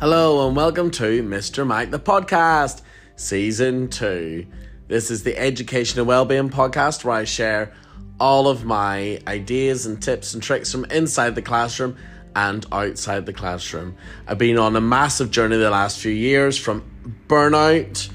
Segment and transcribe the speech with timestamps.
[0.00, 1.66] Hello and welcome to Mr.
[1.66, 2.82] Mac the podcast,
[3.16, 4.46] season 2.
[4.86, 7.72] This is the education and well-being podcast where I share
[8.20, 11.96] all of my ideas and tips and tricks from inside the classroom
[12.36, 13.96] and outside the classroom.
[14.28, 16.84] I've been on a massive journey the last few years from
[17.26, 18.08] burnout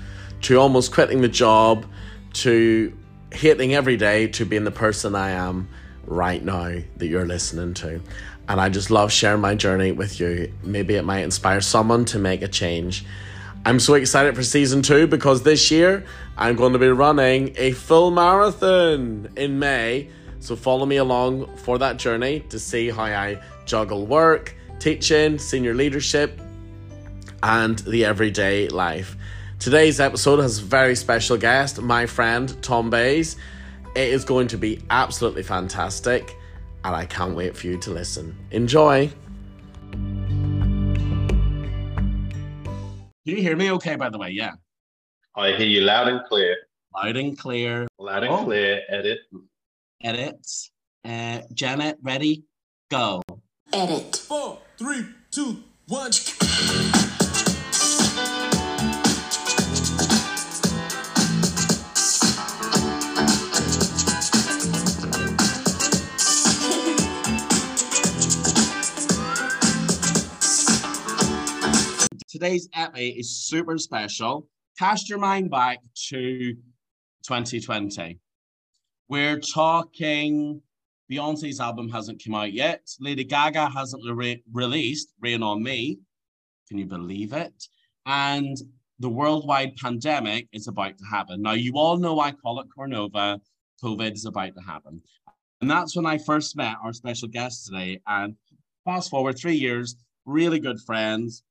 [0.43, 1.85] to almost quitting the job
[2.35, 2.97] to
[3.33, 5.67] hating every day to being the person I am
[6.05, 8.01] right now that you're listening to
[8.47, 10.53] and I just love sharing my journey with you.
[10.63, 13.05] Maybe it might inspire someone to make a change.
[13.65, 16.05] I'm so excited for season two because this year
[16.37, 20.09] I'm going to be running a full marathon in May.
[20.41, 25.73] So follow me along for that journey to see how I juggle work, teaching, senior
[25.73, 26.41] leadership,
[27.41, 29.15] and the everyday life.
[29.59, 33.37] Today's episode has a very special guest, my friend Tom Bays.
[33.95, 36.35] It is going to be absolutely fantastic
[36.83, 38.35] and I can't wait for you to listen.
[38.51, 39.11] Enjoy!
[43.25, 44.31] Can you hear me okay, by the way?
[44.31, 44.51] Yeah.
[45.35, 46.57] I hear you loud and clear.
[46.93, 47.87] Loud and clear.
[47.97, 48.43] Loud and oh.
[48.43, 48.81] clear.
[48.89, 49.19] Edit.
[50.03, 50.45] Edit.
[51.05, 52.43] Uh, Janet, ready?
[52.91, 53.21] Go.
[53.71, 54.17] Edit.
[54.27, 56.11] Four, three, two, one.
[72.33, 74.47] Today's epi is super special.
[74.79, 76.55] Cast your mind back to
[77.27, 78.17] 2020.
[79.07, 80.59] We're talking
[81.11, 82.89] Beyonce's album hasn't come out yet.
[82.99, 85.99] Lady Gaga hasn't re- released Rain on Me.
[86.67, 87.53] Can you believe it?
[88.07, 88.57] And
[88.97, 91.39] the worldwide pandemic is about to happen.
[91.39, 93.39] Now, you all know I call it Cornova.
[93.83, 95.03] COVID is about to happen.
[95.61, 97.99] And that's when I first met our special guest today.
[98.07, 98.35] And
[98.85, 101.43] fast forward three years, really good friends.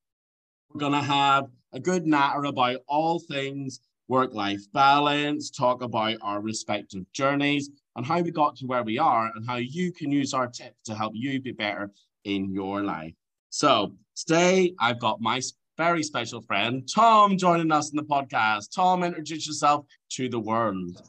[0.72, 6.16] We're going to have a good natter about all things work life balance, talk about
[6.22, 10.10] our respective journeys and how we got to where we are and how you can
[10.10, 11.90] use our tips to help you be better
[12.24, 13.12] in your life.
[13.50, 15.42] So, today I've got my
[15.76, 18.74] very special friend Tom joining us in the podcast.
[18.74, 21.02] Tom, introduce yourself to the world.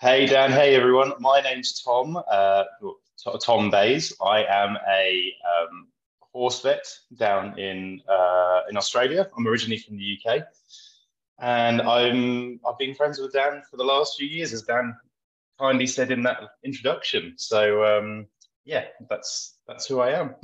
[0.00, 0.52] Hey, Dan.
[0.52, 1.12] Hey, everyone.
[1.18, 2.64] My name's Tom, uh,
[3.42, 4.12] Tom Bays.
[4.22, 5.88] I am a um,
[6.32, 9.28] horse vet down in uh, in Australia.
[9.36, 10.42] I'm originally from the UK,
[11.40, 14.94] and I'm I've been friends with Dan for the last few years, as Dan
[15.58, 17.34] kindly said in that introduction.
[17.36, 18.26] So um,
[18.64, 20.34] yeah, that's that's who I am.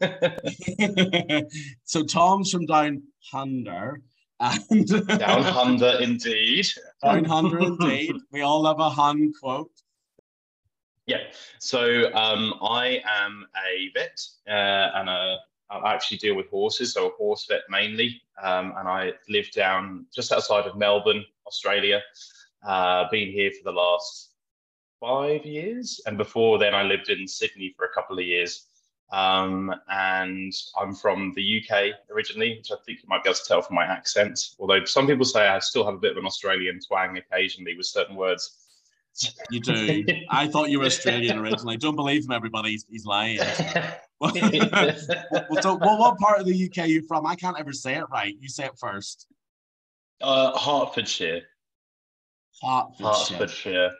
[1.84, 3.02] so Tom's from down
[3.32, 4.00] under.
[4.40, 6.66] And down under indeed.
[7.02, 8.16] Down under indeed.
[8.32, 9.70] We all love a Hun quote.
[11.06, 11.18] Yeah.
[11.58, 15.36] So um, I am a vet uh, and a,
[15.70, 18.22] I actually deal with horses, so a horse vet mainly.
[18.42, 22.00] Um, and I live down just outside of Melbourne, Australia.
[22.66, 24.30] Uh, been here for the last
[25.00, 26.00] five years.
[26.06, 28.66] And before then, I lived in Sydney for a couple of years.
[29.12, 33.44] Um, and I'm from the UK originally, which I think you might be able to
[33.44, 34.54] tell from my accent.
[34.58, 37.86] Although some people say I still have a bit of an Australian twang occasionally with
[37.86, 38.63] certain words.
[39.50, 40.04] You do.
[40.30, 41.76] I thought you were Australian originally.
[41.76, 42.72] Don't believe him, everybody.
[42.72, 43.38] He's, he's lying.
[44.20, 44.34] well,
[45.60, 47.26] so, well, what part of the UK are you from?
[47.26, 48.34] I can't ever say it right.
[48.40, 49.26] You say it first.
[50.20, 51.42] Uh, Hertfordshire.
[52.62, 53.38] Hertfordshire.
[53.38, 53.90] Hertfordshire.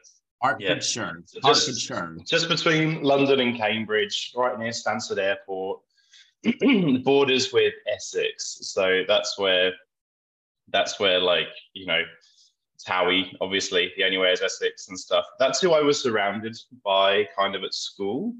[0.42, 1.22] Hertfordshire.
[1.42, 1.48] Yeah.
[1.48, 2.16] Hertfordshire.
[2.24, 5.80] Just, just between London and Cambridge, right near Stansted Airport.
[7.04, 8.58] borders with Essex.
[8.62, 9.72] So that's where
[10.68, 12.02] that's where like, you know,
[12.86, 15.24] Towie, obviously, the only way is Essex and stuff.
[15.38, 18.34] That's who I was surrounded by kind of at school.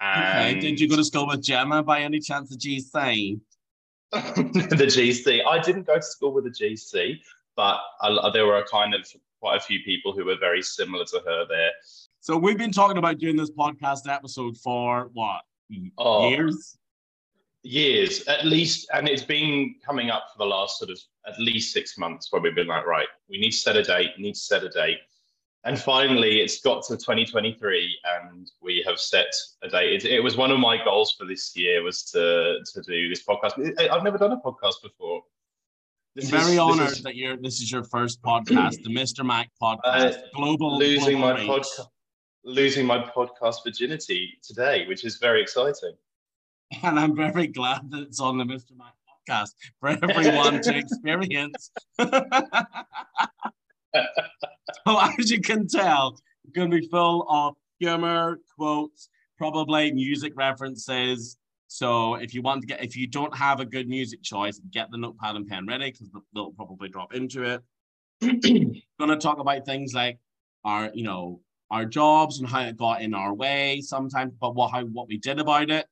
[0.00, 0.60] And okay.
[0.60, 3.40] Did you go to school with Gemma by any chance, the GC?
[4.12, 5.40] the GC.
[5.46, 7.18] I didn't go to school with the GC,
[7.54, 9.06] but I, there were a kind of
[9.40, 11.70] quite a few people who were very similar to her there.
[12.20, 15.42] So we've been talking about doing this podcast episode for what
[15.98, 16.76] oh, years?
[17.62, 21.74] Years at least and it's been coming up for the last sort of at least
[21.74, 24.40] six months where we've been like right we need to set a date need to
[24.40, 24.98] set a date.
[25.64, 29.30] And finally it's got to 2023 and we have set
[29.62, 30.04] a date.
[30.04, 33.22] It, it was one of my goals for this year was to to do this
[33.22, 33.78] podcast.
[33.90, 35.20] I've never done a podcast before.
[36.14, 39.48] This very is, honored is, that you're this is your first podcast the mr mac
[39.62, 41.86] podcast uh, global losing global my podcast
[42.44, 45.94] losing my podcast virginity today which is very exciting
[46.82, 48.76] and I'm very glad that it's on the Mr.
[48.76, 48.94] Mac
[49.28, 49.50] podcast
[49.80, 51.70] for everyone to experience.
[51.98, 52.18] so
[55.18, 61.36] as you can tell, it's going to be full of humor, quotes, probably music references,
[61.66, 64.90] So if you want to get, if you don't have a good music choice, get
[64.90, 67.62] the notepad and pen ready because they'll probably drop into it.
[68.20, 70.18] Going to talk about things like
[70.64, 71.40] our, you know,
[71.70, 75.16] our jobs and how it got in our way sometimes, but what how what we
[75.16, 75.86] did about it,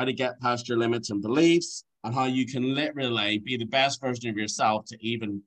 [0.00, 3.66] how to get past your limits and beliefs, and how you can literally be the
[3.66, 5.42] best version of yourself to even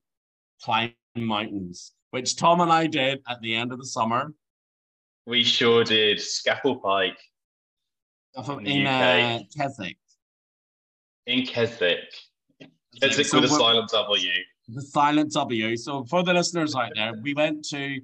[0.62, 4.32] climb mountains, which Tom and I did at the end of the summer.
[5.26, 6.20] We sure did.
[6.20, 7.18] Scafell Pike.
[8.60, 9.98] In, in uh, Keswick.
[11.26, 11.98] In Keswick.
[13.02, 14.32] Keswick so with a silent W.
[14.68, 15.76] The silent W.
[15.78, 18.02] So for the listeners out there, we went to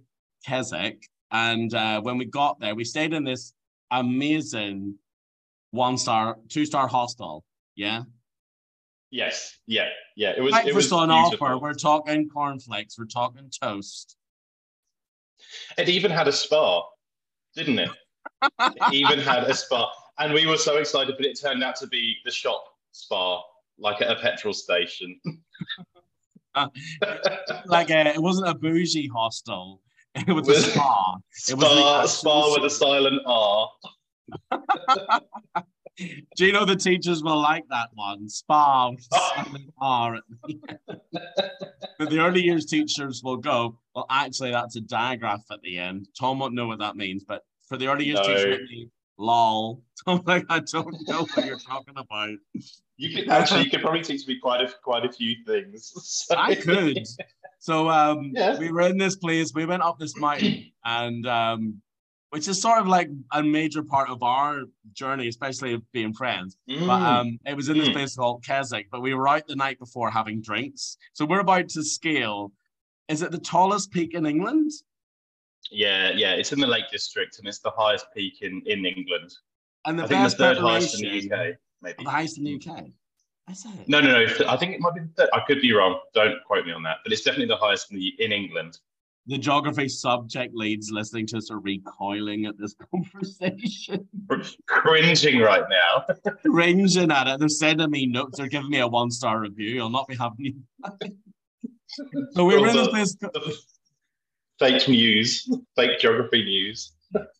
[0.47, 3.53] Keswick and uh, when we got there, we stayed in this
[3.91, 4.95] amazing
[5.71, 7.44] one star, two star hostel.
[7.75, 8.04] Yeah.
[9.12, 9.57] Yes.
[9.66, 9.88] Yeah.
[10.16, 10.33] Yeah.
[10.36, 10.51] It was.
[10.51, 11.57] Breakfast it was on offer.
[11.57, 12.98] We're talking cornflakes.
[12.98, 14.16] We're talking toast.
[15.77, 16.83] It even had a spa,
[17.56, 17.89] didn't it?
[18.60, 21.88] it even had a spa, and we were so excited, but it turned out to
[21.88, 23.42] be the shop spa,
[23.77, 25.19] like at a petrol station.
[26.56, 26.68] uh,
[27.66, 29.81] like a, it wasn't a bougie hostel.
[30.16, 31.18] It was a spa.
[31.50, 33.69] It was a spa with a silent R.
[36.35, 38.29] Do you know the teachers will like that one?
[38.29, 40.79] Spa with silent R at the end.
[41.97, 46.07] but the early years teachers will go, well, actually, that's a digraph at the end.
[46.17, 48.27] Tom won't know what that means, but for the early years no.
[48.27, 48.59] teacher,
[49.17, 49.81] lol.
[50.07, 52.37] I'm like, I don't know what you're talking about.
[52.97, 55.91] You could actually, you could probably teach me quite a quite a few things.
[55.95, 56.35] So.
[56.37, 57.05] I could.
[57.59, 58.57] So um, yeah.
[58.57, 59.53] we were in this place.
[59.53, 61.81] We went up this mountain, and um,
[62.31, 66.57] which is sort of like a major part of our journey, especially being friends.
[66.69, 66.85] Mm.
[66.85, 67.93] But um, it was in this mm.
[67.93, 68.87] place called Keswick.
[68.91, 70.97] But we were out the night before having drinks.
[71.13, 72.51] So we're about to scale.
[73.07, 74.71] Is it the tallest peak in England?
[75.71, 76.33] Yeah, yeah.
[76.33, 79.31] It's in the Lake District, and it's the highest peak in in England.
[79.85, 82.03] And the I think the third highest in the UK, maybe.
[82.03, 82.85] The highest in the UK.
[83.47, 83.69] I say.
[83.87, 84.47] No, no, no.
[84.47, 85.01] I think it might be.
[85.15, 85.99] The, I could be wrong.
[86.13, 86.97] Don't quote me on that.
[87.03, 88.77] But it's definitely the highest in, the, in England.
[89.29, 94.07] The geography subject leads listening to us are recoiling at this conversation.
[94.65, 96.33] Cringing right now.
[96.43, 97.39] Cringing at it.
[97.39, 98.39] They're sending me notes.
[98.39, 99.83] They're giving me a one star review.
[99.83, 100.55] I'll not be having you.
[102.31, 103.15] so we were in this place.
[104.57, 106.93] Fake news, fake geography news.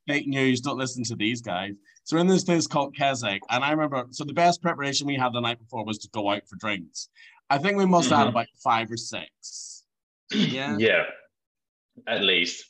[0.08, 0.62] Fake news.
[0.62, 1.74] Don't listen to these guys.
[2.04, 4.06] So we're in this place called Keswick, and I remember.
[4.12, 7.10] So the best preparation we had the night before was to go out for drinks.
[7.50, 8.16] I think we must mm-hmm.
[8.16, 9.84] have had about five or six.
[10.36, 10.78] Yeah.
[10.78, 11.06] Yeah.
[12.08, 12.66] At least.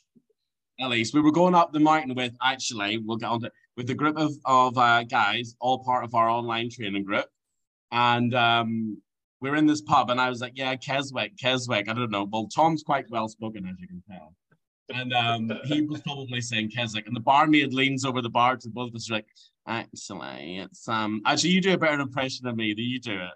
[0.80, 3.90] At least we were going up the mountain with actually we'll get on to with
[3.90, 7.26] a group of of uh, guys, all part of our online training group,
[7.92, 9.00] and um,
[9.40, 12.26] we are in this pub, and I was like, "Yeah, Keswick, Keswick." I don't know.
[12.30, 14.34] Well, Tom's quite well spoken, as you can tell
[14.94, 18.68] and um, he was probably saying Keswick, and the barmaid leans over the bar to
[18.68, 19.26] both of us, like,
[19.66, 22.74] actually, it's um, actually, you do a better impression of me.
[22.74, 23.30] Do you do it?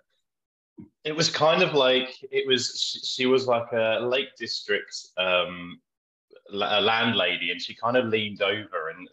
[1.05, 3.03] It was kind of like it was.
[3.05, 5.81] She was like a Lake District um,
[6.53, 9.09] a landlady, and she kind of leaned over and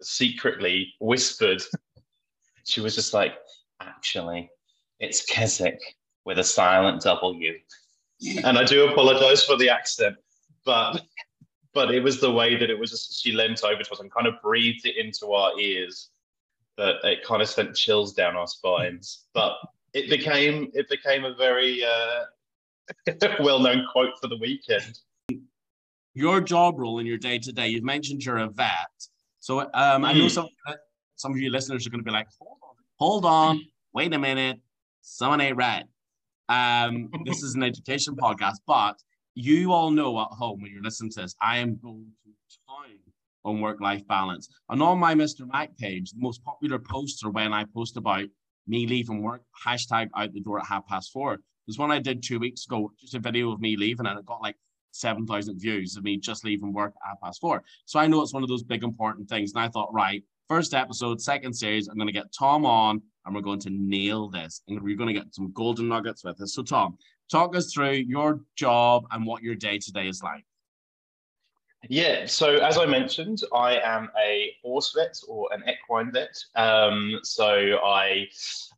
[0.00, 1.62] secretly whispered.
[2.64, 3.34] she was just like,
[3.80, 4.50] actually,
[5.00, 5.80] it's Keswick
[6.24, 7.54] with a silent W.
[8.44, 10.16] And I do apologize for the accent,
[10.64, 11.02] but
[11.74, 14.12] but it was the way that it was just she leant over to us and
[14.12, 16.10] kind of breathed it into our ears
[16.76, 19.24] that it kind of sent chills down our spines.
[19.34, 19.54] But
[19.94, 22.24] it became it became a very uh,
[23.40, 24.98] well-known quote for the weekend.
[26.14, 28.90] Your job role in your day to day, you've mentioned you're a vet.
[29.40, 30.06] So um, mm.
[30.06, 30.28] I know hmm.
[30.28, 30.48] some
[31.16, 33.60] some of you listeners are going to be like, hold on, hold on,
[33.94, 34.60] wait a minute,
[35.02, 35.84] someone ain't right.
[36.48, 38.96] Um, this is an education podcast, but
[39.34, 42.98] you all know at home when you're listening to this, I am going to town
[43.44, 44.48] on work-life balance.
[44.68, 45.50] And on my Mr.
[45.50, 48.24] Mac page, the most popular posts are when I post about
[48.66, 51.38] me leaving work, hashtag out the door at half past four.
[51.66, 54.26] There's one I did two weeks ago, just a video of me leaving, and it
[54.26, 54.56] got like
[54.92, 57.62] 7,000 views of me just leaving work at half past four.
[57.84, 59.52] So I know it's one of those big important things.
[59.52, 63.34] And I thought, right, first episode, second series, I'm going to get Tom on and
[63.34, 64.62] we're going to nail this.
[64.68, 66.54] And we're going to get some golden nuggets with us.
[66.54, 66.98] So, Tom,
[67.30, 70.44] talk us through your job and what your day to day is like.
[71.88, 76.38] Yeah, so as I mentioned, I am a horse vet or an equine vet.
[76.54, 78.28] Um, so I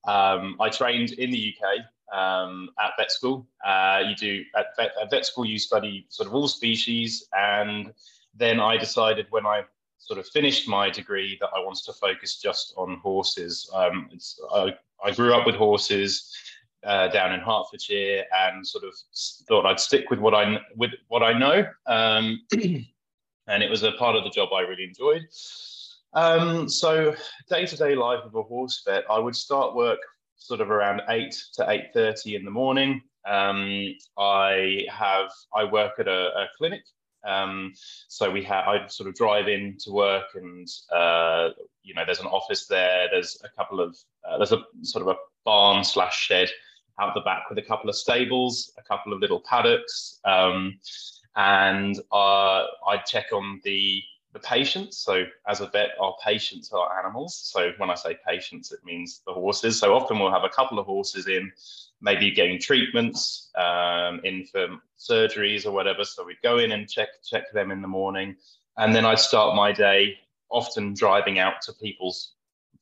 [0.07, 3.47] um, I trained in the UK um, at vet school.
[3.65, 7.93] Uh, you do at vet, at vet school you study sort of all species, and
[8.35, 9.65] then I decided when I
[9.99, 13.71] sort of finished my degree that I wanted to focus just on horses.
[13.75, 14.11] Um,
[14.53, 16.31] I, I grew up with horses
[16.85, 18.95] uh, down in Hertfordshire and sort of
[19.49, 21.67] thought I'd stick with what I with what I know.
[21.87, 22.43] Um,
[23.47, 25.23] and it was a part of the job I really enjoyed.
[26.15, 27.15] Um, so
[27.49, 29.99] day to day life of a horse vet, I would start work
[30.37, 33.03] sort of around eight to eight thirty in the morning.
[33.27, 36.83] Um, I have I work at a, a clinic,
[37.27, 37.73] um,
[38.09, 41.51] so we have I sort of drive in to work, and uh,
[41.83, 43.09] you know there's an office there.
[43.11, 43.97] There's a couple of
[44.29, 46.51] uh, there's a sort of a barn slash shed
[47.01, 50.79] out the back with a couple of stables, a couple of little paddocks, um,
[51.37, 54.99] and uh, I check on the the patients.
[54.99, 57.37] So as a vet, our patients are animals.
[57.37, 59.79] So when I say patients, it means the horses.
[59.79, 61.53] So often we'll have a couple of horses in,
[62.01, 64.67] maybe getting treatments, um, in for
[64.99, 66.05] surgeries or whatever.
[66.05, 68.37] So we'd go in and check check them in the morning,
[68.77, 70.19] and then I'd start my day
[70.51, 72.35] often driving out to people's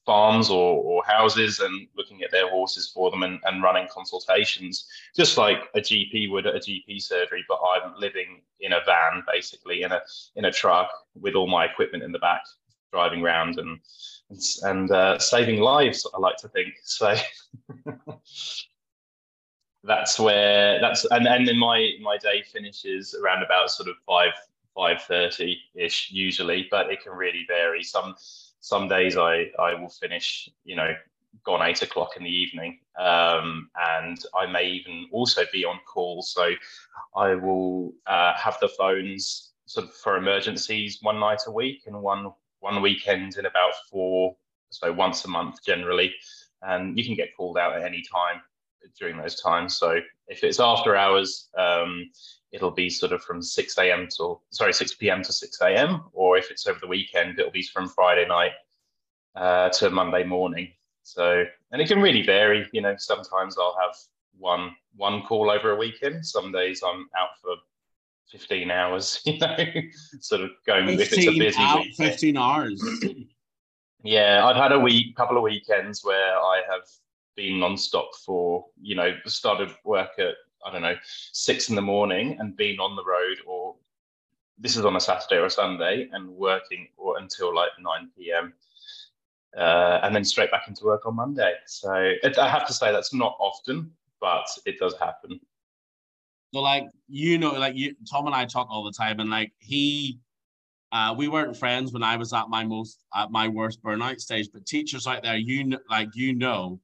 [0.05, 4.89] farms or, or houses and looking at their horses for them and, and running consultations,
[5.15, 7.45] just like a GP would at a GP surgery.
[7.49, 10.01] But I'm living in a van, basically in a
[10.37, 10.91] in a truck
[11.21, 12.43] with all my equipment in the back,
[12.93, 13.81] driving around and
[14.63, 16.07] and uh, saving lives.
[16.15, 17.15] I like to think so.
[19.85, 24.33] that's where that's and, and then my my day finishes around about sort of five
[24.75, 27.83] five thirty ish usually, but it can really vary.
[27.83, 28.15] Some
[28.63, 30.95] some days I, I will finish, you know,
[31.45, 32.79] gone eight o'clock in the evening.
[32.99, 36.23] Um, and I may even also be on call.
[36.23, 36.53] So
[37.17, 42.01] I will uh, have the phones sort of for emergencies one night a week and
[42.01, 44.37] one one weekend in about four,
[44.71, 46.15] so once a month generally.
[46.63, 48.41] And you can get called out at any time
[48.97, 49.77] during those times.
[49.77, 52.09] So if it's after hours, um,
[52.53, 54.09] it'll be sort of from 6 a.m.
[54.17, 55.23] to sorry 6 p.m.
[55.23, 56.05] to 6 a.m.
[56.13, 58.53] Or if it's over the weekend, it'll be from Friday night
[59.35, 60.69] uh, to Monday morning.
[61.03, 62.69] So and it can really vary.
[62.73, 63.97] You know, sometimes I'll have
[64.39, 66.25] one one call over a weekend.
[66.25, 67.57] Some days I'm out for
[68.31, 69.23] 15 hours.
[69.27, 69.57] You know,
[70.21, 71.95] sort of going if it's a busy out, week.
[71.97, 72.83] 15 hours.
[74.05, 76.83] Yeah, I've had a week, couple of weekends where I have
[77.37, 80.97] been non-stop for you know started work at I don't know
[81.33, 83.75] six in the morning and been on the road or
[84.59, 88.53] this is on a Saturday or a Sunday and working or until like nine p.m.
[89.57, 91.53] Uh, and then straight back into work on Monday.
[91.67, 93.91] So it, I have to say that's not often,
[94.21, 95.41] but it does happen.
[96.55, 99.53] So like you know, like you Tom and I talk all the time, and like
[99.59, 100.19] he
[100.93, 104.49] uh, we weren't friends when I was at my most at my worst burnout stage.
[104.53, 106.79] But teachers out there, you know, like you know,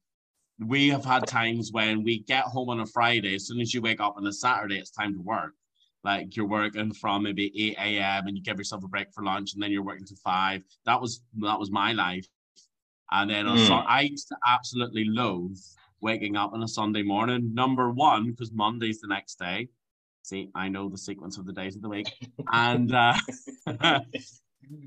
[0.60, 3.80] we have had times when we get home on a Friday, as soon as you
[3.80, 5.54] wake up on a Saturday, it's time to work.
[6.04, 8.26] Like you're working from maybe 8 a.m.
[8.26, 10.62] and you give yourself a break for lunch and then you're working to five.
[10.86, 12.26] That was that was my life.
[13.10, 13.70] And then mm.
[13.70, 15.58] on, I used to absolutely loathe
[16.00, 17.52] waking up on a Sunday morning.
[17.52, 19.68] Number one, because Monday's the next day.
[20.22, 22.12] See, I know the sequence of the days of the week.
[22.52, 23.14] and uh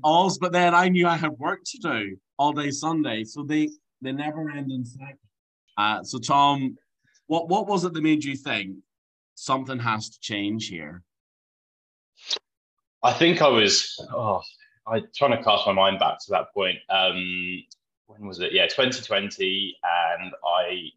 [0.02, 3.24] also, but then I knew I had work to do all day Sunday.
[3.24, 3.68] So they
[4.00, 5.18] they never end in cycle.
[5.82, 6.78] Uh, so, Tom,
[7.26, 8.76] what what was it that made you think
[9.34, 11.02] something has to change here?
[13.02, 14.42] I think I was oh,
[14.86, 16.78] I trying to cast my mind back to that point.
[16.88, 17.64] Um,
[18.06, 18.52] when was it?
[18.52, 20.90] Yeah, 2020, and I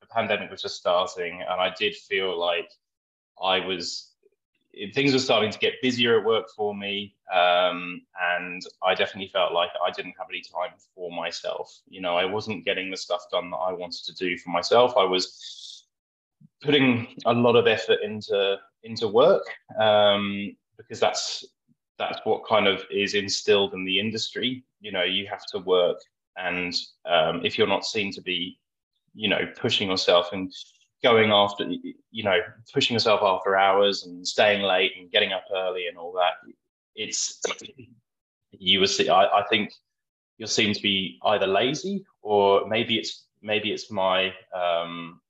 [0.00, 2.70] the pandemic was just starting, and I did feel like
[3.42, 4.12] I was
[4.94, 8.00] things were starting to get busier at work for me um,
[8.32, 11.80] and i definitely felt like i didn't have any time for myself.
[11.88, 14.94] You know i wasn't getting the stuff done that i wanted to do for myself.
[14.96, 15.84] I was
[16.62, 19.44] putting a lot of effort into into work
[19.78, 21.44] um, because that's
[21.98, 24.64] that's what kind of is instilled in the industry.
[24.80, 25.98] You know you have to work
[26.36, 28.58] and um, if you're not seen to be
[29.14, 30.52] you know pushing yourself and
[31.02, 31.64] going after
[32.10, 32.38] you know
[32.72, 36.32] pushing yourself after hours and staying late and getting up early and all that
[36.96, 37.40] it's
[38.50, 39.72] you will see I, I think
[40.38, 45.20] you'll seem to be either lazy or maybe it's maybe it's my um,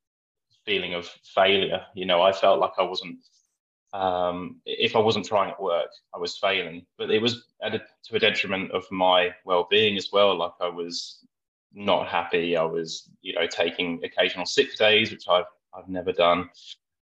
[0.64, 1.82] feeling of failure.
[1.94, 3.18] You know i felt like i wasn't
[3.92, 8.14] um, if i wasn't trying at work i was failing but it was a, to
[8.14, 10.36] a detriment of my well-being as well.
[10.36, 11.24] Like i was
[11.74, 12.56] not happy.
[12.56, 15.44] I was you know taking occasional sick days which i've
[15.78, 16.50] I've never done.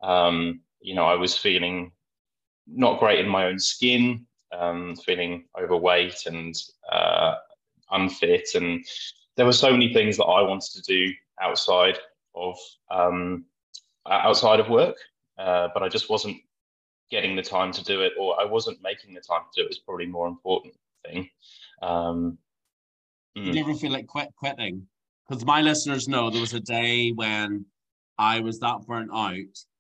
[0.01, 1.91] Um, you know, I was feeling
[2.67, 6.55] not great in my own skin, um, feeling overweight and
[6.91, 7.35] uh,
[7.91, 8.85] unfit, and
[9.37, 11.97] there were so many things that I wanted to do outside
[12.35, 12.57] of
[12.91, 13.45] um,
[14.07, 14.97] outside of work,
[15.37, 16.37] uh, but I just wasn't
[17.11, 19.69] getting the time to do it, or I wasn't making the time to do it.
[19.69, 21.29] Was probably more important thing.
[21.81, 22.37] Um,
[23.37, 23.53] mm.
[23.53, 24.87] You ever feel like quit quitting?
[25.27, 27.65] Because my listeners know there was a day when
[28.17, 29.35] I was that burnt out.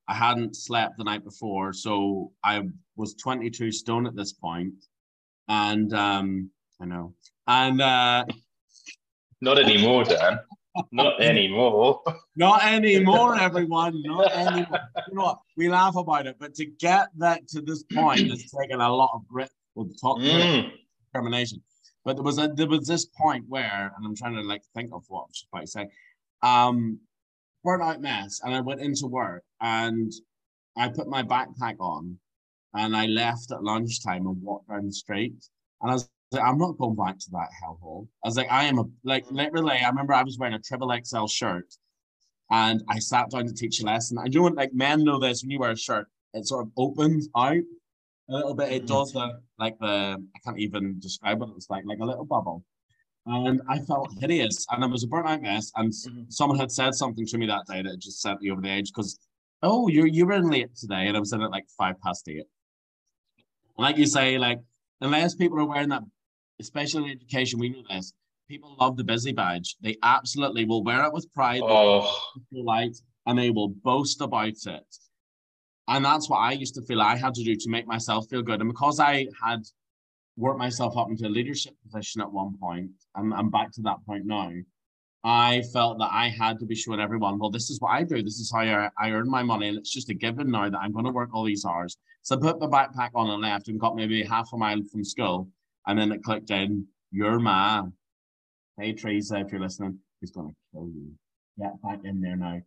[0.07, 2.61] I hadn't slept the night before, so I
[2.95, 4.73] was 22 stone at this point,
[5.47, 7.13] and um, I know.
[7.47, 8.25] And uh,
[9.41, 10.39] Not anymore, Dan.
[10.91, 12.01] Not anymore.
[12.35, 14.01] not anymore, everyone.
[14.03, 14.79] Not anymore.
[15.07, 15.39] You know what?
[15.57, 19.11] We laugh about it, but to get that to this point has taken a lot
[19.13, 19.49] of grit.
[19.73, 20.71] We'll talk Mm.
[21.11, 21.61] determination.
[22.03, 24.91] But there was a there was this point where, and I'm trying to like think
[24.93, 25.87] of what I was about to say.
[26.43, 26.99] Um,
[27.65, 30.11] burnout mess, and I went into work and
[30.77, 32.17] I put my backpack on,
[32.73, 35.35] and I left at lunchtime and walked down the street,
[35.81, 38.07] and I was like, I'm not going back to that hellhole.
[38.23, 39.77] I was like, I am a like literally.
[39.77, 41.67] I remember I was wearing a triple XL shirt,
[42.51, 44.17] and I sat down to teach a lesson.
[44.17, 44.55] And you know what?
[44.55, 47.63] Like men know this when you wear a shirt, it sort of opens out
[48.29, 48.71] a little bit.
[48.71, 48.87] It Mhm.
[48.87, 52.25] does the like the I can't even describe what it was like, like a little
[52.25, 52.63] bubble.
[53.25, 55.71] And I felt hideous, and it was a burnt out mess.
[55.75, 56.31] And Mhm.
[56.31, 58.91] someone had said something to me that day that just sent me over the edge
[58.93, 59.17] because,
[59.63, 62.27] oh, you're you were in late today, and I was in at like five past
[62.29, 62.45] eight.
[63.77, 64.59] Like you say, like
[65.01, 66.03] unless people are wearing that,
[66.59, 68.13] especially in education, we know this.
[68.47, 69.75] People love the busy badge.
[69.81, 71.61] They absolutely will wear it with pride.
[71.63, 74.97] Oh, light and they will boast about it.
[75.87, 78.41] And that's what I used to feel I had to do to make myself feel
[78.43, 78.61] good.
[78.61, 79.63] And because I had
[80.37, 83.97] worked myself up into a leadership position at one point, and I'm back to that
[84.05, 84.51] point now,
[85.23, 88.21] I felt that I had to be showing everyone, well, this is what I do.
[88.21, 89.69] This is how I, I earn my money.
[89.69, 91.97] And it's just a given now that I'm going to work all these hours.
[92.21, 95.03] So I put the backpack on and left and got maybe half a mile from
[95.03, 95.49] school.
[95.87, 97.85] And then it clicked in, your ma.
[98.79, 101.11] Hey, Teresa, if you're listening, he's going to kill you.
[101.59, 102.61] Get back in there now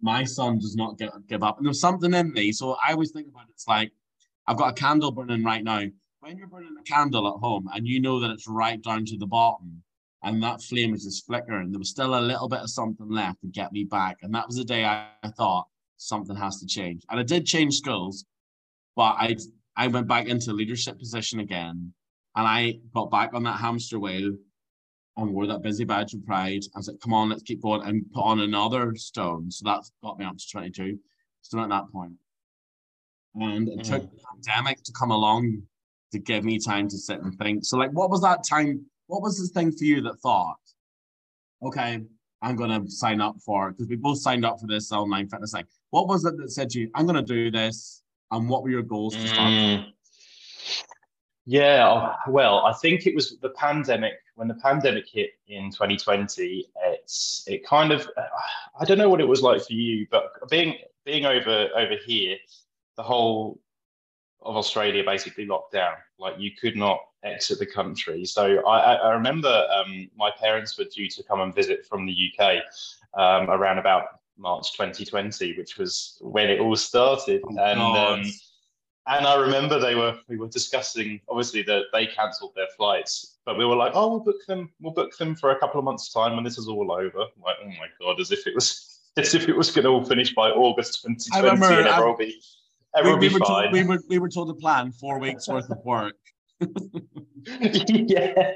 [0.00, 0.98] my son does not
[1.28, 1.58] give up.
[1.58, 2.52] And there's something in me.
[2.52, 3.92] So I always think about it, it's like
[4.46, 5.82] I've got a candle burning right now.
[6.22, 9.18] When you're burning a candle at home and you know that it's right down to
[9.18, 9.82] the bottom
[10.22, 13.40] and that flame is just flickering, there was still a little bit of something left
[13.40, 14.18] to get me back.
[14.22, 17.02] And that was the day I, thought something has to change.
[17.10, 18.24] And I did change schools,
[18.94, 19.36] but I
[19.74, 21.92] I went back into a leadership position again.
[22.36, 24.32] And I got back on that hamster wheel
[25.16, 26.62] and wore that busy badge of pride.
[26.72, 29.50] I was like, come on, let's keep going and put on another stone.
[29.50, 31.00] So that's got me up to 22.
[31.40, 32.12] Still at that point.
[33.34, 33.90] And it mm.
[33.90, 35.62] took the pandemic to come along
[36.12, 37.64] to give me time to sit and think.
[37.64, 38.84] So, like, what was that time?
[39.06, 40.56] What was this thing for you that thought,
[41.62, 42.00] okay,
[42.40, 43.72] I'm going to sign up for it?
[43.72, 45.64] Because we both signed up for this online fitness thing.
[45.90, 48.02] What was it that said to you, I'm going to do this?
[48.30, 49.50] And what were your goals to start?
[49.50, 49.92] Mm.
[51.44, 54.14] Yeah, oh, well, I think it was the pandemic.
[54.36, 58.08] When the pandemic hit in 2020, it's it kind of
[58.78, 62.36] I don't know what it was like for you, but being being over over here,
[62.96, 63.60] the whole
[64.44, 65.94] of Australia basically locked down.
[66.18, 68.24] Like you could not exit the country.
[68.24, 72.12] So I, I, remember um, my parents were due to come and visit from the
[72.12, 72.62] UK
[73.14, 77.42] um, around about March 2020, which was when it all started.
[77.44, 78.32] Oh, and um,
[79.08, 83.58] and I remember they were we were discussing obviously that they cancelled their flights, but
[83.58, 86.12] we were like, oh, we'll book them, we'll book them for a couple of months'
[86.12, 87.18] time when this is all over.
[87.18, 90.04] Like, oh my god, as if it was as if it was going to all
[90.04, 92.40] finish by August 2020 remember- and everyone will be
[93.04, 95.78] we, we were told, we, were, we were told to plan four weeks worth of
[95.84, 96.14] work.
[97.60, 98.52] yeah.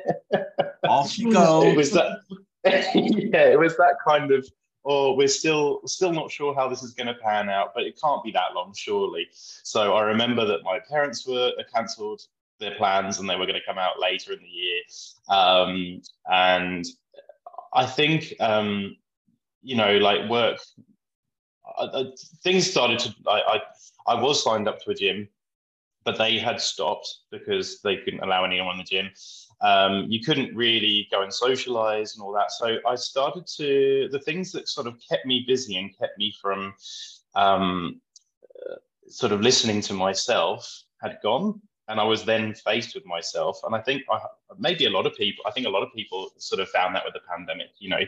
[0.88, 1.62] Off you go.
[1.62, 2.18] It was that.
[2.64, 4.46] yeah, it was that kind of.
[4.88, 7.99] Oh, we're still still not sure how this is going to pan out, but it
[8.01, 9.27] can't be that long, surely.
[9.33, 12.22] So I remember that my parents were uh, cancelled
[12.61, 14.83] their plans, and they were going to come out later in the year.
[15.29, 16.87] Um, and
[17.72, 18.96] I think, um,
[19.62, 20.59] you know, like work,
[21.79, 22.05] I, I,
[22.43, 23.15] things started to.
[23.29, 23.61] I, I
[24.15, 25.29] I was signed up to a gym,
[26.05, 29.11] but they had stopped because they couldn't allow anyone in the gym
[29.61, 32.53] um, you couldn't really go and socialize and all that.
[32.53, 36.35] So I started to the things that sort of kept me busy and kept me
[36.41, 36.75] from
[37.35, 38.01] um,
[38.71, 38.77] uh,
[39.09, 41.61] sort of listening to myself had gone.
[41.88, 43.61] And I was then faced with myself.
[43.64, 44.18] And I think I,
[44.59, 47.05] maybe a lot of people, I think a lot of people sort of found that
[47.05, 47.68] with the pandemic.
[47.79, 48.01] You know,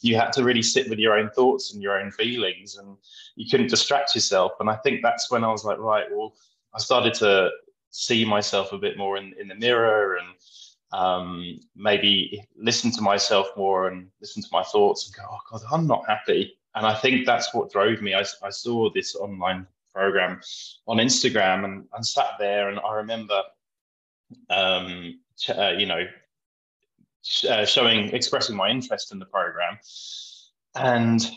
[0.00, 2.96] you had to really sit with your own thoughts and your own feelings, and
[3.34, 4.52] you couldn't distract yourself.
[4.60, 6.34] And I think that's when I was like, right, well,
[6.74, 7.50] I started to
[7.90, 10.28] see myself a bit more in, in the mirror and
[10.92, 15.62] um, maybe listen to myself more and listen to my thoughts and go, oh God,
[15.72, 16.56] I'm not happy.
[16.74, 18.14] And I think that's what drove me.
[18.14, 20.40] I, I saw this online program
[20.86, 23.40] on Instagram and, and sat there and I remember,
[24.50, 26.04] um, uh, you know,
[27.22, 29.78] sh- uh, showing, expressing my interest in the program
[30.74, 31.30] and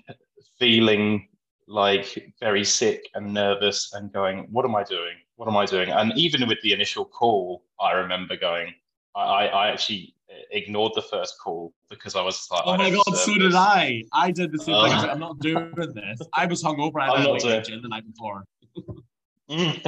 [0.59, 1.29] feeling
[1.67, 5.15] like very sick and nervous and going, what am I doing?
[5.37, 5.89] What am I doing?
[5.89, 8.73] And even with the initial call, I remember going,
[9.15, 10.15] I, I actually
[10.51, 13.53] ignored the first call because I was like, Oh my god, so did.
[13.55, 14.03] I.
[14.13, 14.93] I did the same thing.
[14.93, 15.01] Uh.
[15.01, 16.19] like, I'm not doing this.
[16.33, 17.01] I was hungover.
[17.01, 18.43] I had a doing- gin the night before.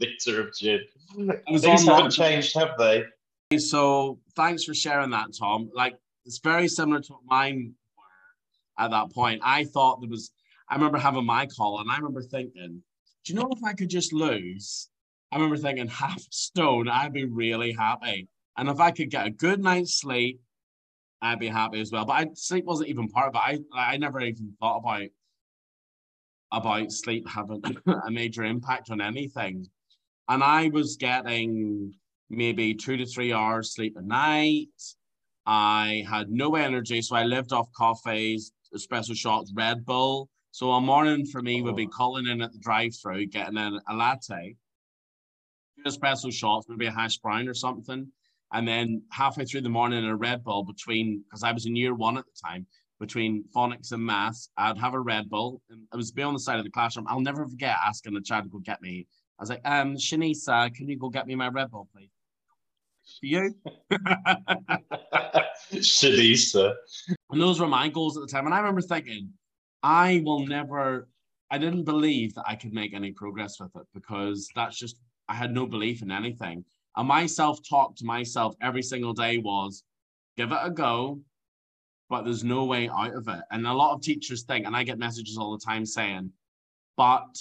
[0.00, 0.80] Liter of gin.
[1.18, 3.04] I was Things haven't changed, have they?
[3.58, 5.70] So thanks for sharing that, Tom.
[5.74, 9.40] Like it's very similar to what mine were at that point.
[9.44, 10.30] I thought there was.
[10.68, 12.82] I remember having my call, and I remember thinking,
[13.24, 14.88] "Do you know if I could just lose?"
[15.34, 18.28] I remember thinking, half stone, I'd be really happy.
[18.56, 20.40] And if I could get a good night's sleep,
[21.20, 22.04] I'd be happy as well.
[22.04, 23.62] But I, sleep wasn't even part of it.
[23.74, 25.08] I I never even thought about
[26.52, 27.62] about sleep having
[28.06, 29.66] a major impact on anything.
[30.28, 31.92] And I was getting
[32.30, 34.68] maybe two to three hours sleep a night.
[35.46, 40.28] I had no energy, so I lived off coffees, espresso shots, Red Bull.
[40.52, 41.96] So a morning for me would be oh.
[41.96, 44.54] calling in at the drive-through, getting in a latte,
[45.86, 48.06] espresso shots, maybe a hash brown or something,
[48.52, 51.94] and then halfway through the morning a Red Bull between because I was in year
[51.94, 52.66] one at the time
[53.00, 54.48] between phonics and maths.
[54.56, 57.06] I'd have a Red Bull, and I was be on the side of the classroom.
[57.08, 59.06] I'll never forget asking the child to go get me.
[59.38, 62.10] I was like, um, Shanisa, can you go get me my Red Bull, please?
[63.20, 63.54] For you.
[65.72, 66.74] Shanisa.
[67.30, 68.46] And those were my goals at the time.
[68.46, 69.30] And I remember thinking,
[69.82, 71.08] I will never,
[71.50, 74.96] I didn't believe that I could make any progress with it because that's just,
[75.28, 76.64] I had no belief in anything.
[76.96, 79.82] And my self talk to myself every single day was,
[80.36, 81.20] give it a go,
[82.08, 83.40] but there's no way out of it.
[83.50, 86.30] And a lot of teachers think, and I get messages all the time saying,
[86.96, 87.36] but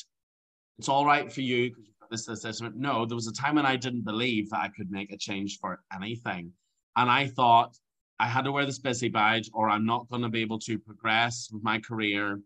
[0.79, 2.61] it's all right for you because you've got this, this, this.
[2.75, 5.59] No, there was a time when I didn't believe that I could make a change
[5.59, 6.51] for anything.
[6.95, 7.75] And I thought,
[8.19, 10.79] I had to wear this busy badge, or I'm not going to be able to
[10.79, 12.39] progress with my career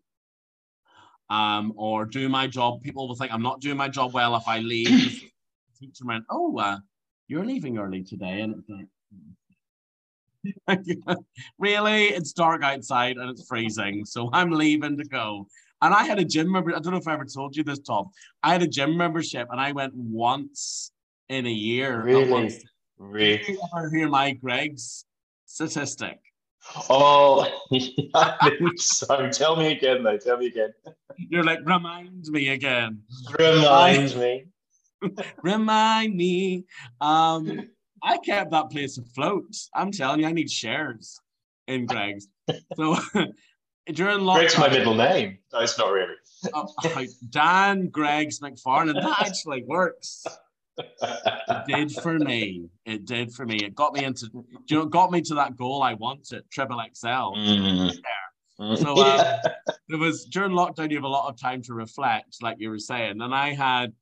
[1.29, 2.81] um, or do my job.
[2.81, 4.89] People will think I'm not doing my job well if I leave.
[5.79, 6.77] the teacher went, Oh, uh,
[7.27, 8.41] you're leaving early today.
[8.41, 8.87] And it's like,
[11.59, 12.05] really?
[12.05, 14.05] It's dark outside and it's freezing.
[14.05, 15.47] So I'm leaving to go.
[15.81, 16.75] And I had a gym member.
[16.75, 18.09] I don't know if I ever told you this, Tom.
[18.41, 20.91] I had a gym membership and I went once
[21.29, 22.01] in a year.
[22.01, 22.59] Really?
[22.97, 23.43] Really?
[23.47, 25.05] you ever hear my Greggs
[25.45, 26.19] statistic?
[26.89, 27.47] Oh,
[28.13, 29.29] I think so.
[29.29, 30.17] Tell me again, though.
[30.17, 30.73] Tell me again.
[31.17, 33.01] You're like, remind me again.
[33.39, 34.45] Remind me.
[35.43, 36.65] Remind me.
[37.01, 37.69] Um,
[38.03, 39.55] I kept that place afloat.
[39.73, 41.19] I'm telling you, I need shares
[41.67, 42.27] in Greggs.
[42.75, 42.95] So
[43.87, 45.37] during lockdown, Greg's my middle name.
[45.53, 46.15] No, it's not really.
[46.53, 46.65] uh,
[47.29, 48.95] Dan Greggs McFarlane.
[48.95, 50.25] That actually works.
[50.77, 52.69] It did for me.
[52.85, 53.63] It did for me.
[53.63, 54.29] It got me into,
[54.67, 57.07] you know, got me to that goal I wanted, triple XL.
[57.07, 57.91] Mm.
[58.75, 59.23] So, um,
[59.89, 62.79] There was during lockdown, you have a lot of time to reflect, like you were
[62.79, 63.93] saying, and I had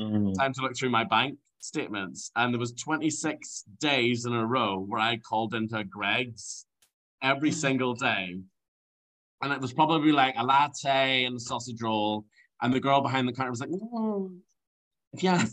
[0.00, 0.34] Mm.
[0.34, 4.78] time to look through my bank statements, and there was 26 days in a row
[4.78, 6.64] where I called into Greggs
[7.22, 8.40] every single day,
[9.42, 12.24] and it was probably like a latte and a sausage roll,
[12.62, 14.40] and the girl behind the counter was like, mm,
[15.12, 15.50] "If you have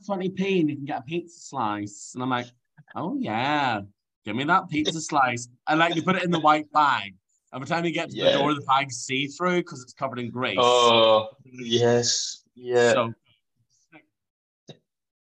[0.00, 2.46] 20p, and you can get a pizza slice," and I'm like,
[2.94, 3.80] "Oh yeah,
[4.24, 7.14] give me that pizza slice," and like you put it in the white bag.
[7.54, 8.32] Every time you get to the Yeah.
[8.32, 10.56] door, the bag's see through because it's covered in grease.
[10.58, 12.44] Oh, yes.
[12.54, 12.92] Yeah.
[12.92, 13.14] So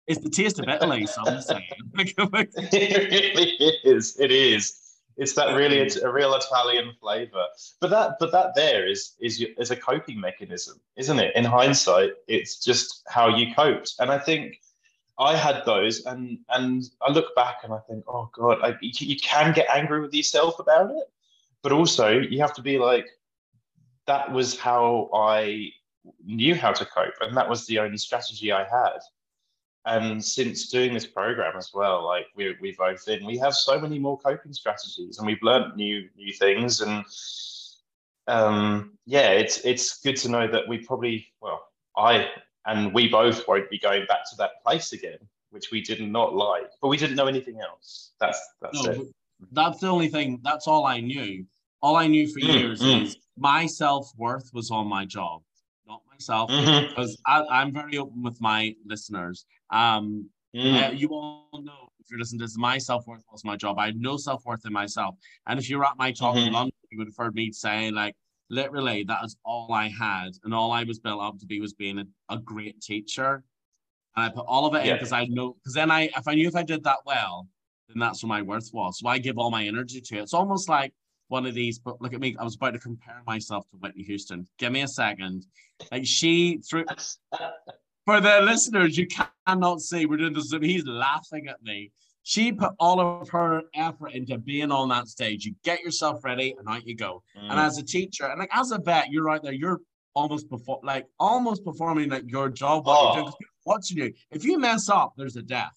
[0.06, 1.66] it's the taste of Italy, some say.
[1.98, 4.16] it really is.
[4.18, 4.85] It is.
[5.16, 7.44] It's that really it's a real Italian flavor.
[7.80, 11.34] But that but that there is is is a coping mechanism, isn't it?
[11.34, 13.94] In hindsight, it's just how you coped.
[13.98, 14.60] And I think
[15.18, 18.92] I had those, and and I look back and I think, oh god, I, you,
[19.06, 21.10] you can get angry with yourself about it,
[21.62, 23.06] but also you have to be like,
[24.06, 25.70] that was how I
[26.24, 28.98] knew how to cope, and that was the only strategy I had.
[29.86, 33.80] And since doing this program as well, like we we both in, we have so
[33.80, 36.80] many more coping strategies, and we've learned new new things.
[36.80, 37.04] And
[38.26, 42.28] um, yeah, it's it's good to know that we probably, well, I
[42.66, 45.18] and we both won't be going back to that place again,
[45.50, 48.10] which we did not like, but we didn't know anything else.
[48.18, 49.06] That's that's No, it.
[49.52, 50.40] that's the only thing.
[50.42, 51.46] That's all I knew.
[51.80, 53.04] All I knew for Mm, years mm.
[53.04, 55.42] is my self worth was on my job,
[55.86, 56.50] not myself.
[56.50, 59.46] Mhm, Because I'm very open with my listeners.
[59.70, 60.88] Um, mm.
[60.88, 63.78] Uh, you all know if you're listening to this, my self worth was my job.
[63.78, 65.16] I had no self worth in myself.
[65.46, 66.52] And if you were at my talk in Mhm.
[66.52, 68.14] London, you would have heard me say, like,
[68.48, 70.30] literally, that is all I had.
[70.44, 73.44] And all I was built up to be was being a, a great teacher.
[74.16, 76.34] And I put all of it in because I know, because then I, if I
[76.34, 77.48] knew if I did that well,
[77.88, 78.98] then that's what my worth was.
[79.00, 80.22] So I give all my energy to it.
[80.22, 80.92] It's almost like
[81.28, 82.36] one of these, but look at me.
[82.38, 84.46] I was about to compare myself to Whitney Houston.
[84.58, 85.46] Give me a second.
[85.90, 86.84] Like she through
[88.04, 89.06] for the listeners, you
[89.46, 90.52] cannot see we're doing this.
[90.60, 91.90] He's laughing at me.
[92.22, 95.44] She put all of her effort into being on that stage.
[95.44, 97.22] You get yourself ready, and out you go.
[97.36, 97.64] And Mm.
[97.66, 99.52] as a teacher, and like as a vet, you're out there.
[99.52, 99.80] You're
[100.14, 102.86] almost before, like almost performing like your job.
[102.86, 103.34] What you're doing.
[103.64, 104.12] watching you.
[104.30, 105.76] If you mess up, there's a death.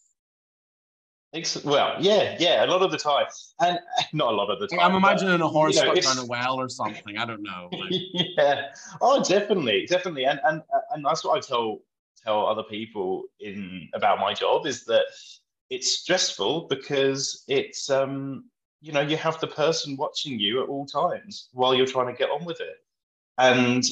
[1.63, 3.27] Well, yeah, yeah, a lot of the time,
[3.59, 3.79] and
[4.13, 4.79] not a lot of the time.
[4.79, 7.17] I'm but, imagining a horse you know, stuck down a well or something.
[7.17, 7.69] I don't know.
[7.71, 8.73] Like, yeah.
[8.99, 11.81] Oh, definitely, definitely, and and and that's what I tell
[12.23, 15.03] tell other people in about my job is that
[15.69, 18.45] it's stressful because it's um
[18.81, 22.17] you know you have the person watching you at all times while you're trying to
[22.17, 22.77] get on with it,
[23.37, 23.83] and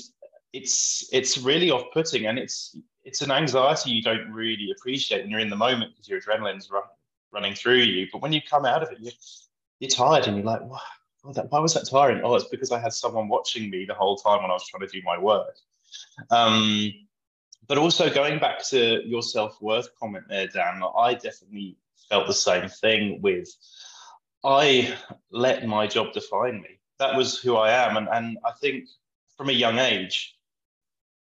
[0.54, 5.30] it's it's really off putting, and it's it's an anxiety you don't really appreciate when
[5.30, 6.71] you're in the moment because your adrenaline's
[7.31, 9.11] running through you, but when you come out of it, you
[9.79, 10.79] you're tired and you're like, wow.
[11.33, 12.21] That, why was that tiring?
[12.23, 14.87] Oh, it's because I had someone watching me the whole time when I was trying
[14.87, 15.57] to do my work.
[16.31, 16.93] Um,
[17.67, 21.75] but also going back to your self worth comment there, Dan, I definitely
[22.09, 23.49] felt the same thing with
[24.43, 24.95] I
[25.31, 26.79] let my job define me.
[26.99, 27.97] That was who I am.
[27.97, 28.87] And, and I think
[29.35, 30.37] from a young age,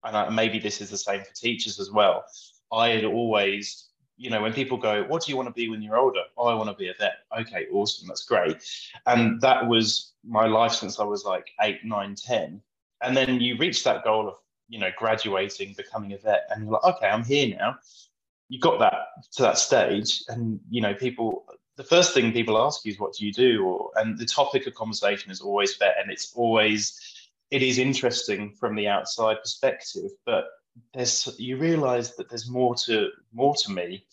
[0.05, 2.25] and maybe this is the same for teachers as well,
[2.73, 3.89] I had always,
[4.23, 6.23] you know, when people go, What do you want to be when you're older?
[6.39, 7.25] Oh, I want to be a vet.
[7.41, 8.07] Okay, awesome.
[8.07, 8.57] That's great.
[9.05, 12.63] And that was my life since I was like eight, nine, ten.
[13.03, 14.35] And then you reach that goal of,
[14.69, 17.79] you know, graduating, becoming a vet, and you're like, okay, I'm here now.
[18.49, 18.95] You got that
[19.33, 21.45] to that stage, and you know, people.
[21.77, 24.67] The first thing people ask you is, "What do you do?" Or, and the topic
[24.67, 27.01] of conversation is always vet, and it's always,
[27.51, 30.45] it is interesting from the outside perspective, but
[30.95, 34.07] there's you realise that there's more to more to me.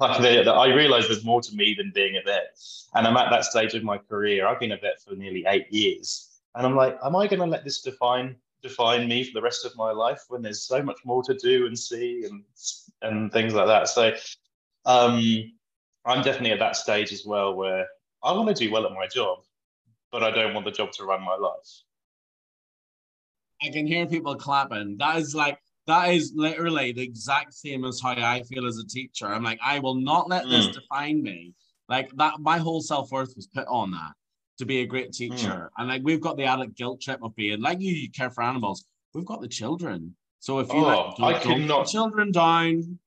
[0.00, 2.58] Like that I realise there's more to me than being a vet,
[2.94, 4.46] and I'm at that stage of my career.
[4.46, 7.46] I've been a vet for nearly eight years, and I'm like, am I going to
[7.46, 10.98] let this define define me for the rest of my life when there's so much
[11.04, 12.42] more to do and see and
[13.02, 13.88] and things like that?
[13.88, 14.12] So,
[14.86, 15.22] um,
[16.04, 17.86] I'm definitely at that stage as well where
[18.24, 19.38] I want to do well at my job,
[20.10, 21.82] but I don't want the job to run my life.
[23.62, 24.96] I can hear people clapping.
[24.98, 28.86] That is like that is literally the exact same as how I feel as a
[28.86, 29.26] teacher.
[29.26, 30.72] I'm like, I will not let this Mm.
[30.74, 31.54] define me.
[31.88, 34.12] Like that, my whole self worth was put on that
[34.58, 35.70] to be a great teacher.
[35.78, 38.42] And like we've got the added guilt trip of being like you, you care for
[38.42, 38.84] animals.
[39.14, 40.14] We've got the children.
[40.38, 42.98] So if you Oh, like, I don't, could don't not- children down.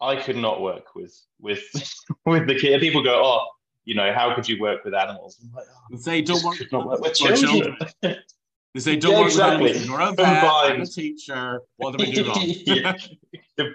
[0.00, 1.62] I could not work with with
[2.26, 2.80] with the kid.
[2.80, 3.46] People go, oh,
[3.84, 5.38] you know, how could you work with animals?
[5.42, 7.76] I'm like, oh, They say don't work could with for children.
[8.74, 9.72] They say don't Yeah, work exactly.
[9.72, 9.86] with.
[9.86, 11.62] You're a vet, I'm a teacher.
[11.78, 12.42] What do we do wrong?
[12.66, 12.94] Yeah.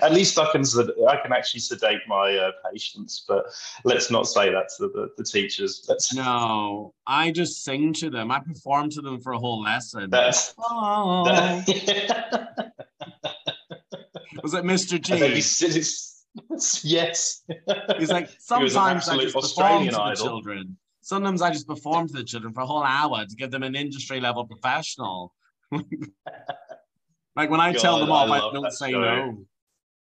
[0.00, 0.62] At least I can
[1.08, 3.46] I can actually sedate my uh, patients, but
[3.84, 5.90] let's not say that to the, the teachers.
[6.14, 8.30] No, I just sing to them.
[8.30, 10.08] I perform to them for a whole lesson.
[10.10, 10.54] that's.
[10.70, 12.72] Oh, That,
[14.42, 15.00] was it Mr.
[15.00, 15.14] G?
[16.88, 17.42] yes.
[17.98, 20.24] He's like, He sometimes I absolute just perform Australian to the idol.
[20.26, 20.76] children.
[21.02, 23.74] Sometimes I just perform to the children for a whole hour to give them an
[23.74, 25.34] industry level professional.
[27.36, 29.00] like when I tell them off, I I, don't say show.
[29.00, 29.44] no.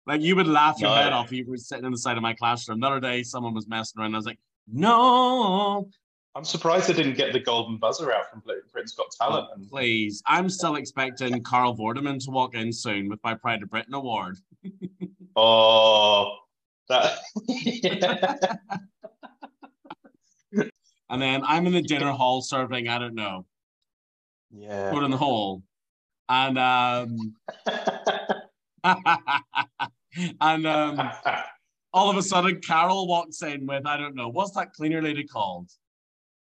[0.06, 0.96] Like you would laugh your No.
[0.96, 2.80] head off if you were sitting in the side of my classroom.
[2.82, 4.14] The other day, someone was messing around.
[4.16, 5.90] I was like, no,
[6.36, 9.48] I'm surprised they didn't get the golden buzzer out from Britain's Got Talent.
[9.56, 10.22] And please.
[10.28, 14.38] I'm still expecting Carol Vorderman to walk in soon with my Pride of Britain award.
[15.36, 16.38] oh,
[16.90, 17.20] that.
[21.12, 23.46] And then I'm in the dinner hall serving, I don't know,
[24.50, 24.92] yeah.
[24.92, 25.62] put in the hole.
[26.30, 27.36] And um
[30.42, 31.12] and um
[31.94, 35.26] all of a sudden Carol walks in with I don't know, what's that cleaner lady
[35.26, 35.70] called?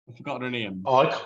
[0.09, 0.83] I forgot her name.
[0.87, 1.21] oh, I,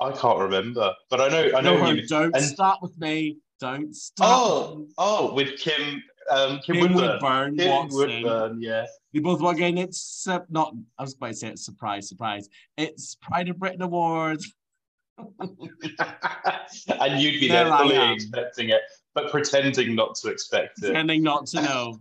[0.00, 2.08] I can't remember, but I know I know no, her, you.
[2.08, 3.38] don't and- start with me.
[3.60, 4.30] Don't start.
[4.34, 7.56] Oh, oh, with Kim, um, Kim, Kim Woodburn.
[7.56, 8.22] Kim walks in.
[8.22, 8.86] Woodburn, yeah.
[9.12, 9.78] They both walk in.
[9.78, 10.74] It's uh, not.
[10.98, 12.48] I was about to say it's surprise, surprise.
[12.76, 14.52] It's Pride of Britain Awards.
[15.18, 15.56] and
[17.20, 18.80] you'd be There there fully expecting it,
[19.14, 20.86] but pretending not to expect it.
[20.86, 22.00] Pretending not to know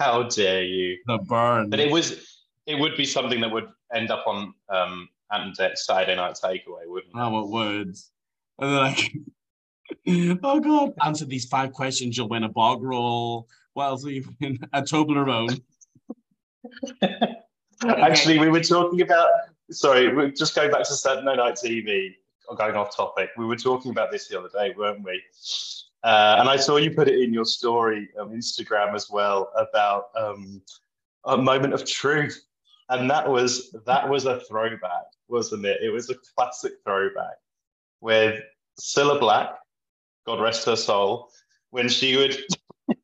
[0.00, 0.98] How dare you?
[1.06, 1.70] the burn.
[1.70, 2.26] But it was,
[2.66, 6.86] it would be something that would end up on um, Ant Dec's Saturday Night Takeaway,
[6.86, 7.18] wouldn't it?
[7.18, 7.96] Oh, it would.
[8.58, 9.12] And then like,
[10.42, 13.48] oh god, answer these five questions, you'll win a bog roll.
[13.74, 14.58] What else you win?
[14.72, 15.60] A Toblerone.
[17.86, 19.28] Actually, we were talking about.
[19.70, 22.14] Sorry, we're just going back to Saturday Night TV.
[22.56, 25.22] Going off topic, we were talking about this the other day, weren't we?
[26.02, 30.06] Uh, and I saw you put it in your story on Instagram as well about
[30.16, 30.60] um,
[31.24, 32.44] a moment of truth,
[32.90, 35.80] and that was that was a throwback, wasn't it?
[35.82, 37.38] It was a classic throwback
[38.00, 38.40] with
[38.78, 39.54] Cilla Black,
[40.26, 41.30] God rest her soul,
[41.70, 42.36] when she would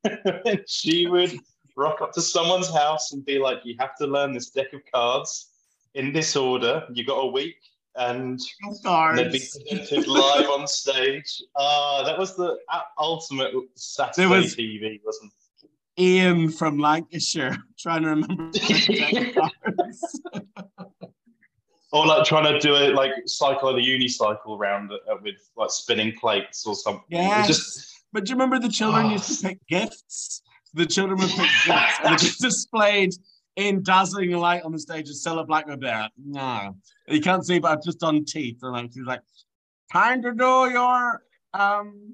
[0.43, 1.33] when she would
[1.75, 4.81] rock up to someone's house and be like, "You have to learn this deck of
[4.93, 5.49] cards
[5.95, 6.85] in this order.
[6.93, 7.57] You got a week,
[7.95, 8.39] and,
[9.15, 11.41] they'd be presented live on stage.
[11.55, 15.35] Ah, that was the uh, ultimate Saturday was- TV, wasn't it?
[16.01, 19.35] Ian from Lancashire trying to remember the deck
[19.75, 20.21] cards.
[21.91, 26.13] Or like trying to do it like cycle the unicycle round uh, with like spinning
[26.19, 27.03] plates or something.
[27.09, 27.47] Yes.
[27.47, 30.43] Just But do you remember the children used to pick gifts?
[30.75, 33.13] The children would pick gifts and it was displayed
[33.55, 35.09] in dazzling light on the stage.
[35.09, 36.75] of Cilla Black would be like, no,
[37.07, 38.59] you can't see, but I've just done teeth.
[38.61, 39.21] And like, she's like,
[39.91, 41.23] time to do your
[41.53, 42.13] um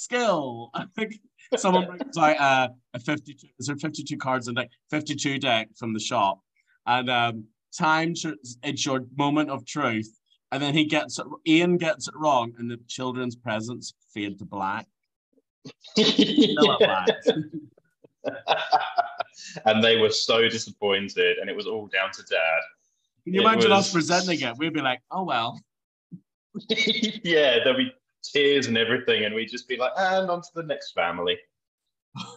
[0.00, 0.70] skill.
[0.74, 1.18] I think
[1.56, 4.70] someone brings out uh, a 52, is there 52 cards in deck?
[4.90, 6.40] 52 deck from the shop.
[6.86, 7.44] And um,
[7.76, 10.08] time to, it's your moment of truth.
[10.52, 14.44] And then he gets it, Ian gets it wrong, and the children's presents fade to
[14.44, 14.86] black.
[15.96, 17.08] Black.
[19.66, 22.60] and they were so disappointed, and it was all down to dad.
[23.24, 24.56] Can you It imagine us presenting it?
[24.58, 25.60] We'd be like, oh well.
[26.68, 30.62] yeah, there'll be tears and everything, and we'd just be like, and on to the
[30.62, 31.38] next family.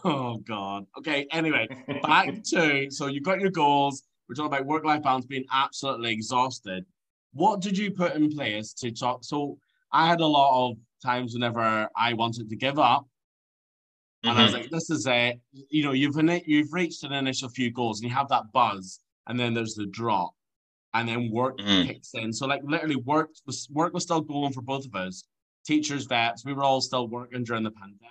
[0.04, 0.86] Oh God.
[0.98, 1.26] Okay.
[1.32, 1.66] Anyway,
[2.04, 4.04] back to so you've got your goals.
[4.28, 6.84] We're talking about work-life balance being absolutely exhausted.
[7.32, 9.24] What did you put in place to talk?
[9.24, 9.58] So
[9.92, 13.06] I had a lot of times whenever I wanted to give up,
[14.22, 17.70] and I was like, "This is it." You know, you've you've reached an initial few
[17.70, 20.34] goals, and you have that buzz, and then there's the drop,
[20.94, 21.86] and then work Mhm.
[21.86, 22.32] kicks in.
[22.32, 25.24] So like literally, work was work was still going for both of us.
[25.66, 28.10] Teachers, vets, we were all still working during the pandemic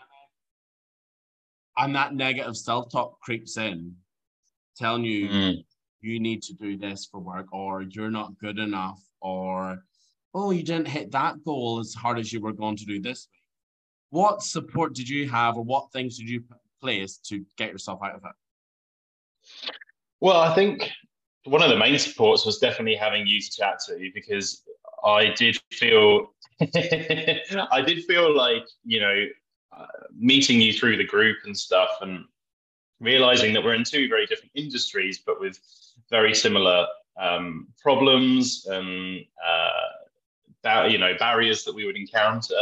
[1.77, 3.95] and that negative self-talk creeps in
[4.75, 5.65] telling you Mm.
[6.03, 9.83] You need to do this for work or you're not good enough or
[10.33, 13.27] oh you didn't hit that goal as hard as you were going to do this
[13.31, 13.41] week.
[14.21, 16.43] What support did you have or what things did you
[16.81, 19.71] place to get yourself out of it?
[20.19, 20.91] Well, I think
[21.45, 24.63] one of the main supports was definitely having you to chat to because
[25.03, 29.25] I did feel I did feel like you know
[29.77, 29.85] uh,
[30.17, 32.25] meeting you through the group and stuff and
[32.99, 35.59] realizing that we're in two very different industries but with
[36.13, 36.85] very similar
[37.19, 42.61] um, problems and uh, you know barriers that we would encounter.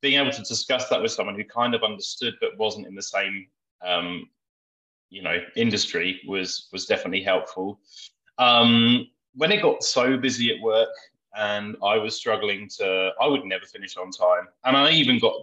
[0.00, 3.08] Being able to discuss that with someone who kind of understood but wasn't in the
[3.16, 3.46] same
[3.86, 4.28] um,
[5.08, 7.78] you know industry was was definitely helpful.
[8.38, 10.96] Um when it got so busy at work
[11.36, 14.48] and i was struggling to i would never finish on time.
[14.64, 15.36] And i even got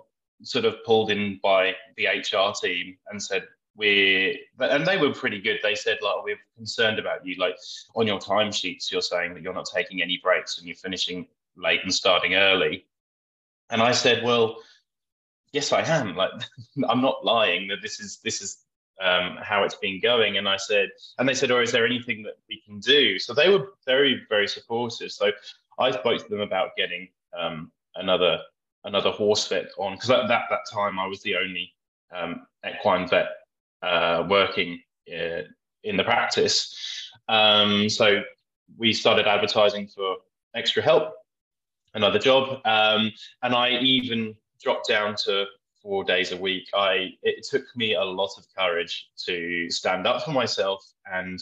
[0.43, 3.43] sort of pulled in by the hr team and said
[3.77, 7.55] we're and they were pretty good they said like we're concerned about you like
[7.95, 11.81] on your timesheets you're saying that you're not taking any breaks and you're finishing late
[11.83, 12.85] and starting early
[13.69, 14.57] and i said well
[15.53, 16.31] yes i am like
[16.89, 18.63] i'm not lying that this is this is
[19.01, 20.37] um, how it's been going.
[20.37, 23.19] And I said, and they said, oh, is there anything that we can do?
[23.19, 25.11] So they were very, very supportive.
[25.11, 25.31] So
[25.79, 28.39] I spoke to them about getting um, another
[28.83, 31.73] another horse vet on because at that, that time I was the only
[32.15, 33.27] um, equine vet
[33.81, 34.79] uh, working
[35.11, 35.41] uh,
[35.83, 36.75] in the practice.
[37.29, 38.21] Um, so
[38.77, 40.17] we started advertising for
[40.55, 41.13] extra help,
[41.93, 43.11] another job, um,
[43.43, 45.45] and I even dropped down to
[45.87, 50.23] four days a week, I it took me a lot of courage to stand up
[50.23, 51.41] for myself and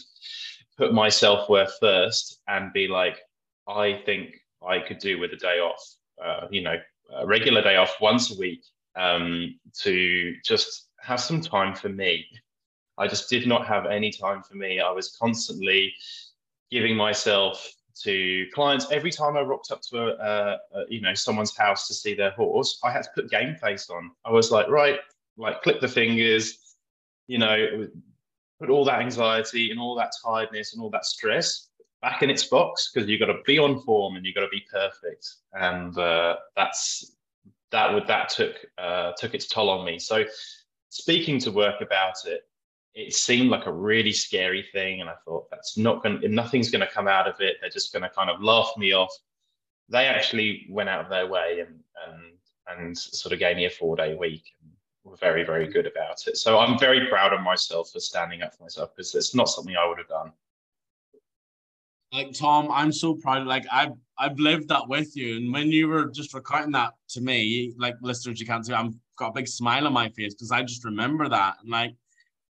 [0.78, 3.18] put my self worth first and be like,
[3.66, 5.82] I think I could do with a day off,
[6.24, 6.76] uh, you know,
[7.12, 8.62] a regular day off once a week
[8.94, 12.26] um, to just have some time for me.
[12.98, 14.80] I just did not have any time for me.
[14.80, 15.94] I was constantly
[16.70, 21.56] giving myself to clients every time I rocked up to a, a, you know someone's
[21.56, 22.78] house to see their horse.
[22.82, 24.10] I had to put game face on.
[24.24, 24.98] I was like, right,
[25.36, 26.76] like clip the fingers,
[27.28, 27.88] you know,
[28.58, 31.68] put all that anxiety and all that tiredness and all that stress
[32.02, 34.48] back in its box because you've got to be on form and you've got to
[34.48, 35.26] be perfect.
[35.52, 37.12] And uh, that's
[37.70, 39.98] that would that took uh, took its toll on me.
[39.98, 40.24] So
[40.96, 42.48] speaking to work about it,
[42.94, 46.70] it seemed like a really scary thing and i thought that's not going to nothing's
[46.70, 47.56] going to come out of it.
[47.60, 49.12] They're just going to kind of laugh me off.
[49.90, 52.22] They actually went out of their way and and
[52.68, 54.70] and sort of gave me a four day week and
[55.04, 56.38] were very very good about it.
[56.38, 59.76] So i'm very proud of myself for standing up for myself because it's not something
[59.76, 60.32] i would have done.
[62.12, 65.88] Like tom i'm so proud like i've i've lived that with you and when you
[65.88, 69.48] were just recounting that to me like listeners you can't see i've got a big
[69.48, 71.94] smile on my face because i just remember that and like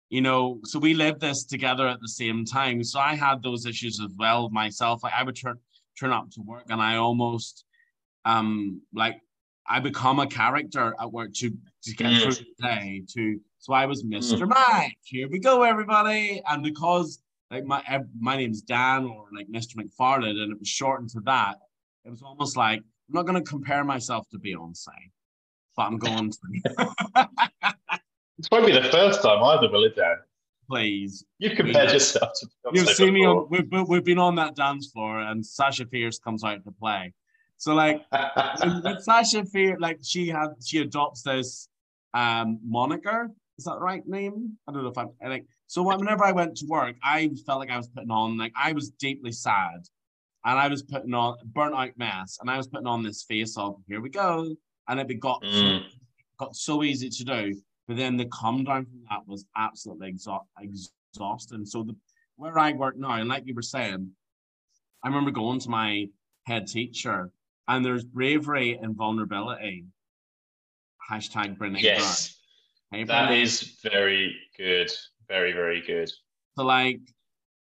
[0.10, 2.82] you know, so we lived this together at the same time.
[2.82, 5.04] So I had those issues as well myself.
[5.04, 5.58] Like I would turn
[6.00, 7.66] turn up to work and I almost
[8.24, 9.20] um like
[9.68, 11.50] I become a character at work to
[11.84, 12.22] to get Mm.
[12.22, 14.48] through the day to so I was Mr.
[14.48, 14.94] Mac.
[15.04, 16.42] Here we go, everybody.
[16.48, 17.82] And because like my
[18.18, 19.76] my name's Dan or like Mr.
[19.76, 21.56] McFarland, and it was shortened to that.
[22.06, 24.88] It was almost like I'm not going to compare myself to Beyonce,
[25.78, 27.28] but I'm going to.
[28.40, 30.18] It's probably the first time either, will it, Dan?
[30.70, 33.48] Please, You've compared yourself to you've seen me on.
[33.50, 37.14] We've been- we've been on that dance floor, and Sasha Fierce comes out to play.
[37.58, 38.02] So like
[38.84, 41.70] when Sasha Fierce, like she had, she adopts this
[42.14, 43.30] um moniker.
[43.58, 44.58] Is that the right name?
[44.68, 45.46] I don't know if I'm I like.
[45.68, 48.74] So whenever I went to work, I felt like I was putting on like I
[48.74, 49.80] was deeply sad,
[50.44, 53.58] and I was putting on burnt out mess, and I was putting on this face
[53.58, 54.54] of here we go,
[54.88, 55.84] and it got Mm.
[56.38, 57.62] got so easy to do.
[57.88, 61.66] But then the come down from that was absolutely exha- exhausting.
[61.66, 61.96] So the
[62.36, 64.12] where I work now, and like you were saying,
[65.04, 66.08] I remember going to my
[66.46, 67.32] head teacher,
[67.68, 69.86] and there's bravery and vulnerability.
[71.10, 72.36] Hashtag Brene yes.
[72.92, 73.42] Hey, that Brene.
[73.42, 74.92] is very good.
[75.28, 76.10] Very, very good.
[76.58, 77.00] So like,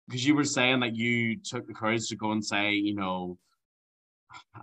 [0.07, 3.37] because you were saying that you took the courage to go and say, you know,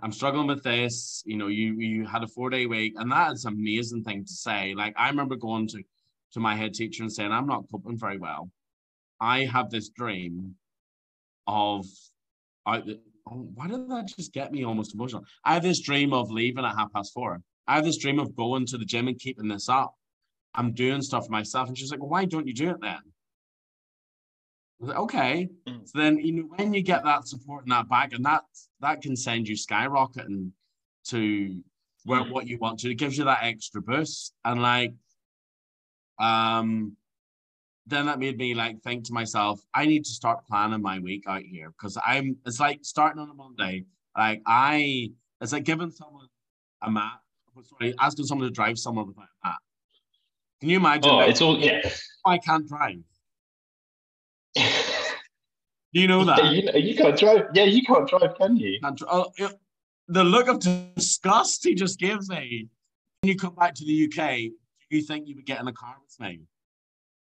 [0.01, 1.23] I'm struggling with this.
[1.25, 4.25] You know, you you had a four day week, and that is an amazing thing
[4.25, 4.73] to say.
[4.75, 5.83] Like I remember going to
[6.33, 8.49] to my head teacher and saying, I'm not coping very well.
[9.19, 10.55] I have this dream
[11.47, 11.85] of
[12.65, 15.23] the, oh, why did that just get me almost emotional?
[15.43, 17.41] I have this dream of leaving at half past four.
[17.67, 19.93] I have this dream of going to the gym and keeping this up.
[20.53, 21.67] I'm doing stuff for myself.
[21.67, 22.99] And she's like, well, why don't you do it then?
[24.79, 25.49] I was like, okay.
[25.67, 25.87] Mm.
[25.87, 28.43] So then, you know, when you get that support and that back, and that
[28.79, 30.51] that can send you skyrocketing
[31.07, 31.61] to
[32.05, 32.31] where Mm.
[32.31, 32.91] what you want to.
[32.91, 34.33] It gives you that extra boost.
[34.45, 34.93] And like,
[36.17, 36.95] um,
[37.87, 41.23] then that made me like think to myself, I need to start planning my week
[41.27, 42.37] out here because I'm.
[42.45, 43.85] It's like starting on a Monday.
[44.17, 45.11] Like I,
[45.41, 46.27] it's like giving someone
[46.81, 47.21] a map.
[47.63, 49.57] Sorry, asking someone to drive somewhere without a map.
[50.61, 51.11] Can you imagine?
[51.11, 51.81] Oh, it's all yeah.
[52.25, 52.99] I can't drive.
[55.93, 56.37] Do you know that?
[56.53, 57.45] Yeah, you, you can't drive.
[57.53, 58.79] Yeah, you can't drive, can you?
[59.07, 59.49] Oh, yeah,
[60.07, 62.67] the look of disgust he just gives me.
[63.21, 64.37] When you come back to the UK,
[64.89, 66.41] do you think you would get in a car with me?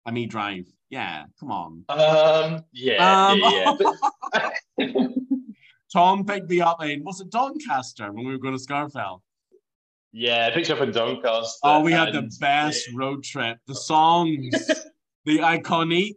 [0.06, 0.66] Let me drive.
[0.90, 1.84] Yeah, come on.
[1.88, 3.76] Um, yeah, Um,
[4.78, 4.88] yeah,
[5.92, 9.20] Tom picked me up in, was it Doncaster when we were going to Scafell?
[10.12, 11.58] yeah, I picked you up in Doncaster.
[11.62, 13.58] Oh, we had the best road trip.
[13.66, 14.50] The songs,
[15.24, 16.16] the iconic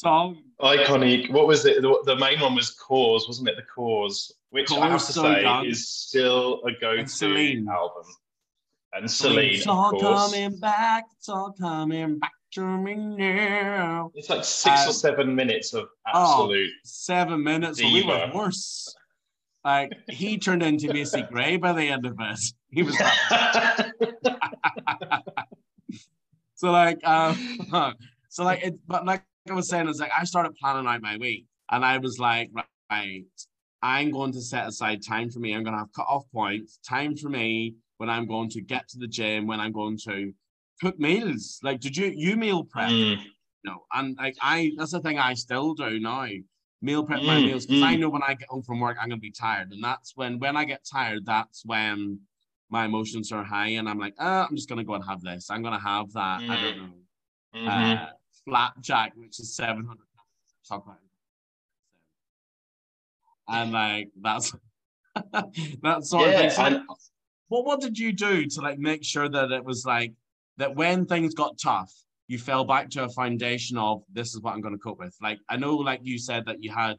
[0.00, 0.42] song.
[0.60, 1.30] iconic.
[1.30, 1.82] What was it?
[1.82, 3.56] The, the main one was Corrs, wasn't it?
[3.56, 5.66] The Corrs, which I have Cause, to so say young.
[5.66, 8.04] is still a go-to album.
[8.92, 10.02] And Celine, it's of course.
[10.32, 11.04] coming back.
[11.18, 14.10] It's all coming back to me now.
[14.14, 16.70] It's like six Um, or seven minutes of oh, absolute.
[16.84, 17.82] seven minutes.
[17.82, 18.94] Well, we were worse.
[19.64, 22.40] Like he turned into Macy Gray by the end of it.
[22.70, 23.92] He was like,
[26.54, 27.36] so like um
[28.28, 31.16] so like it but like I was saying, it's like I started planning out my
[31.16, 32.50] week and I was like,
[32.90, 33.24] right,
[33.82, 35.54] I'm going to set aside time for me.
[35.54, 38.98] I'm gonna have cut off points, time for me when I'm going to get to
[38.98, 40.32] the gym, when I'm going to
[40.80, 41.60] cook meals.
[41.62, 42.90] Like did you you meal prep?
[42.90, 43.18] Mm,
[43.64, 46.26] No, and like I, that's the thing I still do now.
[46.82, 48.00] Meal prep my Mm, meals because I mm.
[48.00, 50.56] know when I get home from work I'm gonna be tired, and that's when when
[50.56, 52.20] I get tired, that's when
[52.70, 55.50] my emotions are high, and I'm like, oh, I'm just gonna go and have this.
[55.50, 56.42] I'm gonna have that.
[56.48, 56.94] I don't know,
[57.54, 58.00] mhm.
[58.00, 58.06] uh,
[58.46, 60.06] flapjack, which is seven hundred
[60.66, 60.96] chocolate,
[63.48, 64.54] and like that's
[65.82, 66.50] that sort of Yeah, thing.
[66.50, 66.80] So, like,
[67.48, 70.14] what what did you do to like make sure that it was like
[70.58, 71.92] that when things got tough,
[72.28, 75.16] you fell back to a foundation of this is what I'm going to cope with.
[75.22, 76.96] Like I know, like you said that you had.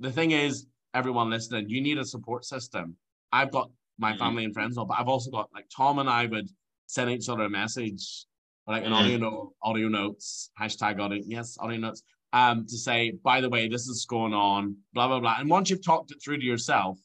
[0.00, 2.96] The thing is, everyone listening, you need a support system.
[3.32, 4.18] I've got my Mhm.
[4.18, 6.48] family and friends, all, but I've also got like Tom and I would
[6.86, 8.26] send each other a message,
[8.70, 9.00] like an Mhm.
[9.00, 12.02] audio note, audio notes, hashtag audio, yes, audio notes,
[12.32, 15.36] um, to say, by the way, this is going on, blah blah blah.
[15.38, 16.98] And once you've talked it through to yourself,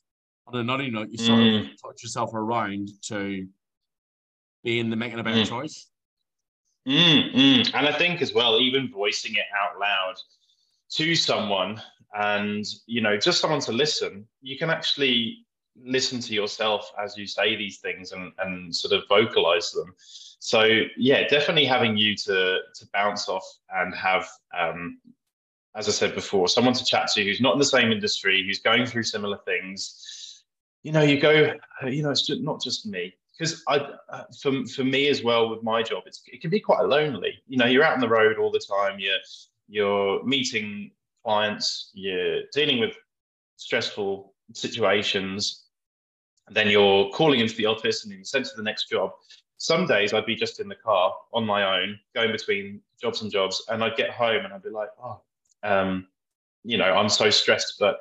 [0.48, 3.48] on an audio note, you sort of touch yourself around to
[4.64, 5.50] being the making a better Mm.
[5.50, 5.90] choice.
[6.88, 7.72] Mm, mm.
[7.74, 10.16] And I think as well, even voicing it out loud
[10.92, 11.82] to someone
[12.14, 15.46] and, you know, just someone to listen, you can actually
[15.76, 19.94] listen to yourself as you say these things and, and sort of vocalize them.
[20.46, 23.44] So yeah, definitely having you to, to bounce off
[23.74, 25.00] and have, um,
[25.76, 28.60] as I said before, someone to chat to who's not in the same industry, who's
[28.60, 30.44] going through similar things.
[30.84, 31.52] You know, you go,
[31.88, 33.78] you know, it's just not just me because I,
[34.08, 37.42] uh, for, for me as well with my job, it's, it can be quite lonely.
[37.48, 39.00] You know, you're out on the road all the time.
[39.00, 39.18] You're
[39.68, 40.92] you're meeting
[41.24, 41.90] clients.
[41.96, 42.96] You're dealing with
[43.56, 45.64] stressful situations.
[46.46, 49.10] And then you're calling into the office and you're sent to the next job.
[49.58, 53.32] Some days I'd be just in the car on my own, going between jobs and
[53.32, 55.22] jobs, and I'd get home and I'd be like, oh,
[55.64, 56.08] um,
[56.64, 58.00] you know, I'm so stressed, but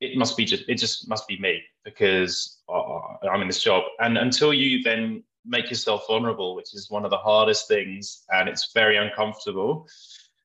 [0.00, 3.84] it must be just it just must be me because I'm in this job.
[4.00, 8.48] And until you then make yourself vulnerable, which is one of the hardest things, and
[8.48, 9.88] it's very uncomfortable.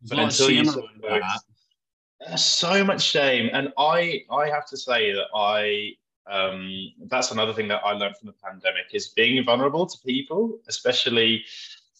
[0.07, 5.27] But until you sort of, so much shame, and I I have to say that
[5.35, 5.93] I
[6.29, 10.59] um, that's another thing that I learned from the pandemic is being vulnerable to people,
[10.67, 11.43] especially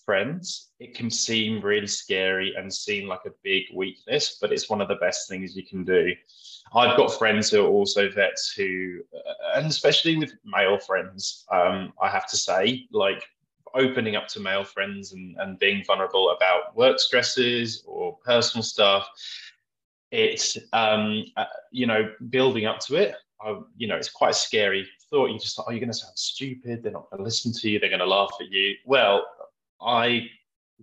[0.05, 0.69] friends.
[0.79, 4.87] It can seem really scary and seem like a big weakness, but it's one of
[4.87, 6.13] the best things you can do.
[6.73, 11.93] I've got friends who are also vets who, uh, and especially with male friends, um,
[12.01, 13.23] I have to say, like
[13.73, 19.07] opening up to male friends and, and being vulnerable about work stresses or personal stuff.
[20.11, 23.15] It's, um, uh, you know, building up to it.
[23.43, 25.29] I, you know, it's quite a scary thought.
[25.29, 26.83] You just thought, oh, you're going to sound stupid.
[26.83, 27.79] They're not going to listen to you.
[27.79, 28.75] They're going to laugh at you.
[28.85, 29.25] Well,
[29.81, 30.29] I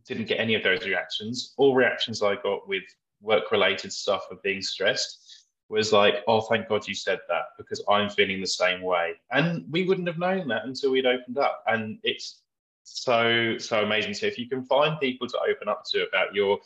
[0.06, 1.54] didn't get any of those reactions.
[1.56, 2.84] All reactions I got with
[3.20, 7.82] work related stuff of being stressed was like, oh, thank God you said that because
[7.88, 9.14] I'm feeling the same way.
[9.30, 11.62] And we wouldn't have known that until we'd opened up.
[11.66, 12.40] And it's
[12.84, 14.14] so, so amazing.
[14.14, 16.58] So if you can find people to open up to about your,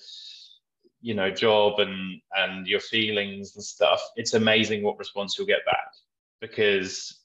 [1.02, 5.64] you know, job and and your feelings and stuff, it's amazing what response you'll get
[5.66, 5.92] back
[6.40, 7.20] because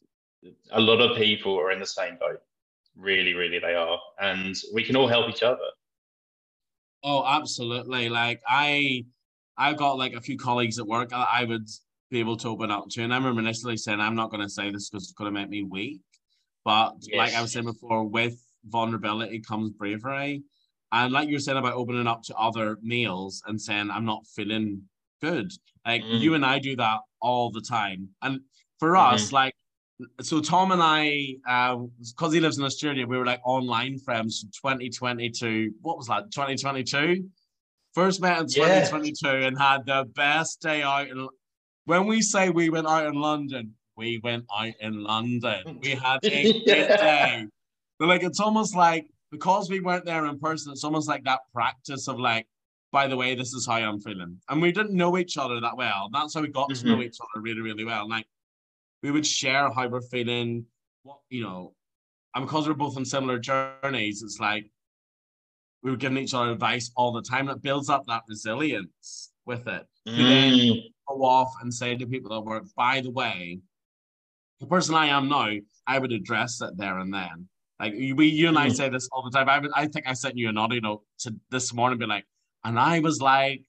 [0.72, 2.42] a lot of people are in the same boat.
[2.96, 4.00] Really, really, they are.
[4.20, 5.70] And we can all help each other.
[7.04, 8.10] Oh, absolutely.
[8.10, 9.06] Like I
[9.58, 11.68] I've got like a few colleagues at work I would
[12.10, 13.04] be able to open up to.
[13.04, 15.40] And I remember initially saying, I'm not going to say this because it's going to
[15.40, 16.02] make me weak.
[16.64, 17.18] But yes.
[17.18, 20.44] like I was saying before, with vulnerability comes bravery.
[20.92, 24.84] And like you're saying about opening up to other males and saying, I'm not feeling
[25.22, 25.52] good.
[25.86, 26.20] Like mm.
[26.20, 28.10] you and I do that all the time.
[28.22, 28.42] And
[28.80, 29.16] for mm-hmm.
[29.16, 29.54] us, like,
[30.22, 34.46] so Tom and I, because uh, he lives in Australia, we were like online friends
[34.62, 37.28] from 2020 to what was that, 2022?
[37.94, 39.48] First met in 2022 yeah.
[39.48, 41.08] and had the best day out.
[41.08, 41.28] In,
[41.86, 45.80] when we say we went out in London, we went out in London.
[45.82, 47.48] We had a great day.
[47.98, 51.42] But like it's almost like because we weren't there in person, it's almost like that
[51.54, 52.48] practice of like,
[52.92, 54.40] by the way, this is how I'm feeling.
[54.50, 56.10] And we didn't know each other that well.
[56.12, 56.82] That's how we got mm-hmm.
[56.82, 57.04] to know mm-hmm.
[57.04, 58.08] each other really, really well.
[58.08, 58.26] Like
[59.04, 60.66] we would share how we're feeling,
[61.04, 61.74] what you know,
[62.36, 64.70] and because we're both on similar journeys, it's like
[65.84, 67.50] we were giving each other advice all the time.
[67.50, 69.86] It builds up that resilience with it.
[70.08, 70.18] Mm.
[70.18, 73.60] then go off and say to people at work, by the way,
[74.60, 75.52] the person I am now,
[75.86, 77.48] I would address it there and then.
[77.80, 78.76] Like we, you and I mm.
[78.76, 79.50] say this all the time.
[79.50, 82.26] I I think I sent you an audio note to this morning, be like,
[82.64, 83.64] and I was like,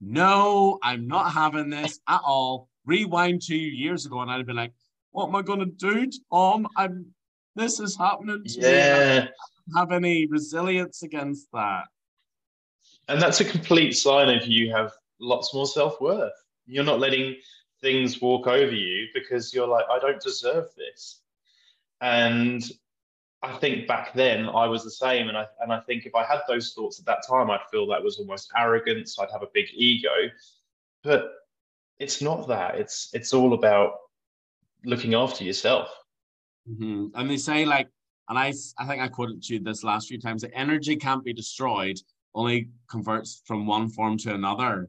[0.00, 2.68] no, I'm not having this at all.
[2.84, 4.72] Rewind two years ago, and I'd be like,
[5.12, 6.66] what am I gonna do, Tom?
[6.76, 7.06] I'm
[7.56, 9.20] this is happening to yeah.
[9.20, 9.28] me
[9.76, 11.84] have any resilience against that.
[13.08, 16.32] And that's a complete sign of you have lots more self worth.
[16.66, 17.36] You're not letting
[17.80, 21.20] things walk over you because you're like, I don't deserve this.
[22.00, 22.64] And
[23.44, 25.28] I think back then I was the same.
[25.28, 27.86] And I, and I think if I had those thoughts at that time, I'd feel
[27.88, 29.18] that was almost arrogance.
[29.18, 30.10] I'd have a big ego.
[31.02, 31.30] But
[31.98, 32.76] it's not that.
[32.76, 33.96] It's, it's all about
[34.84, 35.88] looking after yourself.
[36.68, 37.08] Mm-hmm.
[37.14, 37.88] And they say, like,
[38.28, 41.34] and I, I think I quoted you this last few times, that energy can't be
[41.34, 41.98] destroyed,
[42.34, 44.88] only converts from one form to another.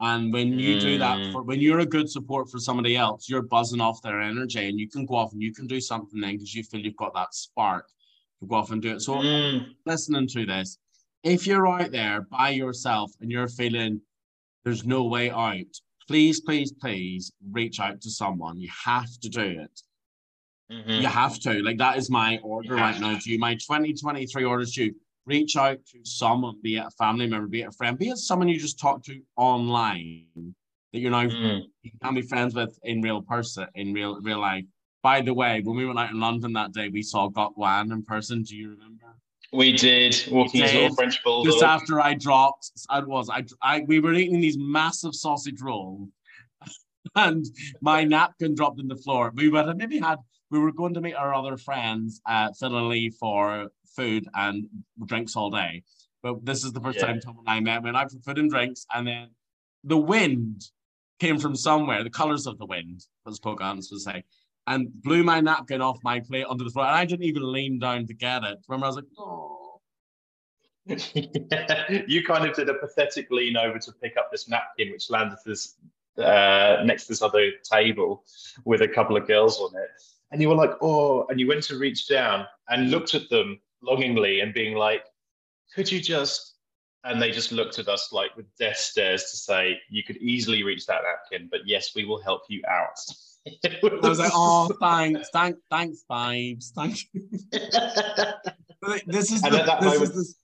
[0.00, 0.80] And when you mm.
[0.80, 1.32] do that, mm.
[1.32, 4.80] for, when you're a good support for somebody else, you're buzzing off their energy and
[4.80, 7.14] you can go off and you can do something then because you feel you've got
[7.14, 7.86] that spark
[8.40, 9.02] to go off and do it.
[9.02, 9.66] So, mm.
[9.84, 10.78] listening to this,
[11.22, 14.00] if you're out there by yourself and you're feeling
[14.64, 15.66] there's no way out,
[16.08, 18.58] please, please, please reach out to someone.
[18.58, 19.82] You have to do it.
[20.72, 21.02] Mm-hmm.
[21.02, 21.62] You have to.
[21.62, 23.38] Like that is my order right now to you.
[23.38, 24.94] My 2023 orders to you.
[25.30, 28.18] Reach out to someone, be it a family member, be it a friend, be it
[28.18, 30.26] someone you just talk to online
[30.92, 31.62] that you're now mm.
[31.82, 34.64] you can be friends with in real person, in real real life.
[35.04, 37.92] By the way, when we went out in London that day, we saw Gok Wan
[37.92, 38.42] in person.
[38.42, 39.04] Do you remember?
[39.52, 41.52] We did walking his little French bulldog.
[41.52, 46.08] Just after I dropped, I was I, I we were eating these massive sausage rolls,
[47.14, 47.46] and
[47.80, 49.30] my napkin dropped in the floor.
[49.34, 50.18] We would have maybe had
[50.50, 54.66] we were going to meet our other friends at Philly for food and
[55.04, 55.82] drinks all day.
[56.22, 57.06] But this is the first yeah.
[57.06, 57.82] time Tom and I met.
[57.82, 59.28] We went out for food and drinks, and then
[59.84, 60.62] the wind
[61.18, 64.24] came from somewhere, the colors of the wind, as Pocahontas would say,
[64.66, 66.86] and blew my napkin off my plate onto the floor.
[66.86, 68.58] And I didn't even lean down to get it.
[68.68, 69.80] Remember, I was like, oh.
[72.06, 75.38] you kind of did a pathetic lean over to pick up this napkin, which landed
[75.44, 75.76] this
[76.18, 78.24] uh, next to this other table
[78.64, 79.90] with a couple of girls on it
[80.30, 83.60] and you were like, oh, and you went to reach down and looked at them
[83.82, 85.04] longingly and being like,
[85.74, 86.54] could you just
[87.04, 90.62] and they just looked at us like with death stares to say, "You could easily
[90.62, 92.98] reach that napkin, but yes, we will help you out."
[93.64, 97.22] I was like, "Oh, thanks, thank, thanks, vibes, thank you."
[99.06, 100.34] this is And the, at that moment- the,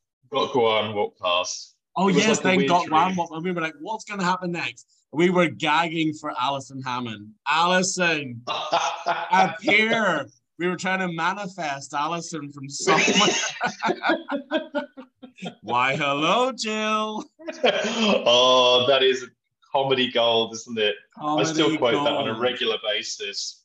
[0.94, 1.74] walked past.
[1.94, 3.14] Oh It yes, like a they weird Gok Wan.
[3.14, 3.26] dream.
[3.32, 7.30] And we were like, "What's going to happen next?" We were gagging for Alison Hammond.
[7.48, 8.42] Alison,
[9.30, 10.26] appear.
[10.58, 13.34] We were trying to manifest Alison from somewhere.
[15.62, 17.24] Why, hello, Jill.
[17.64, 19.26] oh, that is
[19.70, 20.94] comedy gold, isn't it?
[21.20, 23.64] I still Comedy quote that on a regular basis.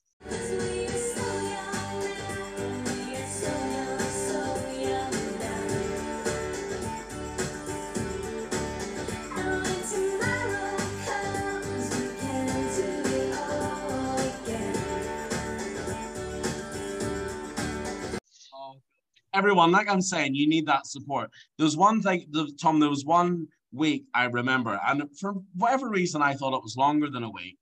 [19.41, 21.31] Everyone, like I'm saying, you need that support.
[21.57, 22.31] There's one thing,
[22.61, 22.79] Tom.
[22.79, 27.09] There was one week I remember, and for whatever reason, I thought it was longer
[27.09, 27.57] than a week.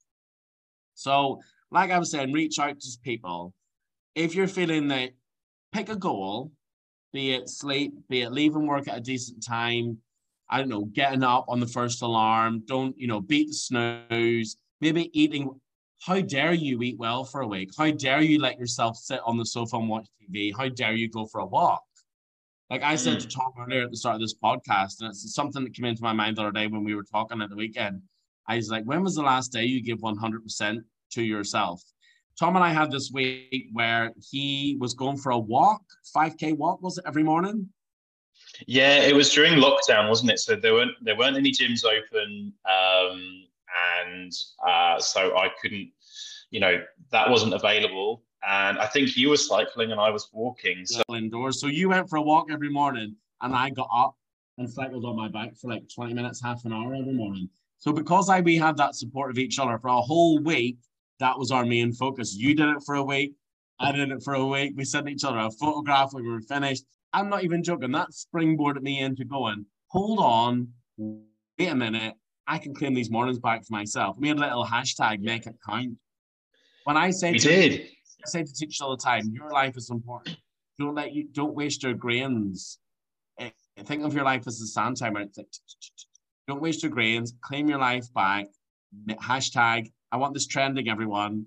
[0.95, 1.39] So,
[1.71, 3.53] like I was saying, reach out to people.
[4.13, 5.11] If you're feeling that,
[5.71, 6.51] pick a goal,
[7.13, 9.99] be it sleep, be it leaving work at a decent time.
[10.49, 12.63] I don't know, getting up on the first alarm.
[12.65, 14.57] Don't you know, beat the snooze.
[14.81, 15.49] Maybe eating.
[15.99, 17.71] How dare you eat well for a week?
[17.77, 20.55] How dare you let yourself sit on the sofa and watch TV?
[20.55, 21.83] How dare you go for a walk?
[22.69, 25.63] Like I said to Tom earlier at the start of this podcast, and it's something
[25.63, 28.01] that came into my mind the other day when we were talking at the weekend.
[28.47, 30.77] I was like, when was the last day you give 100%
[31.11, 31.81] to yourself?
[32.39, 35.81] Tom and I had this week where he was going for a walk,
[36.15, 37.69] 5K walk, was it every morning?
[38.65, 40.39] Yeah, it was during lockdown, wasn't it?
[40.39, 43.43] So there weren't there weren't any gyms open, um,
[44.01, 44.31] and
[44.67, 45.91] uh, so I couldn't,
[46.51, 48.23] you know, that wasn't available.
[48.47, 50.85] And I think you were cycling and I was walking.
[50.85, 51.59] So indoors.
[51.59, 54.15] So you went for a walk every morning, and I got up
[54.57, 57.49] and cycled on my bike for like 20 minutes, half an hour every morning.
[57.79, 60.77] So because I we had that support of each other for a whole week,
[61.19, 62.35] that was our main focus.
[62.35, 63.33] You did it for a week,
[63.79, 64.73] I did it for a week.
[64.75, 66.83] We sent each other a photograph when we were finished.
[67.13, 67.91] I'm not even joking.
[67.91, 70.67] That springboarded me into going, hold on,
[70.97, 72.15] wait a minute.
[72.49, 74.17] I can claim these mornings back for myself.
[74.17, 75.95] We had a little hashtag, make it count.
[76.83, 77.81] When I say we to did.
[78.25, 80.35] I say to teachers all the time, your life is important.
[80.79, 82.79] Don't let you don't waste your grains.
[83.39, 83.51] Eh,
[83.85, 85.25] Think of your life as a sand timer.
[86.47, 87.35] Don't waste your grains.
[87.41, 88.47] Claim your life back.
[89.07, 89.91] Hashtag.
[90.11, 90.89] I want this trending.
[90.89, 91.45] Everyone,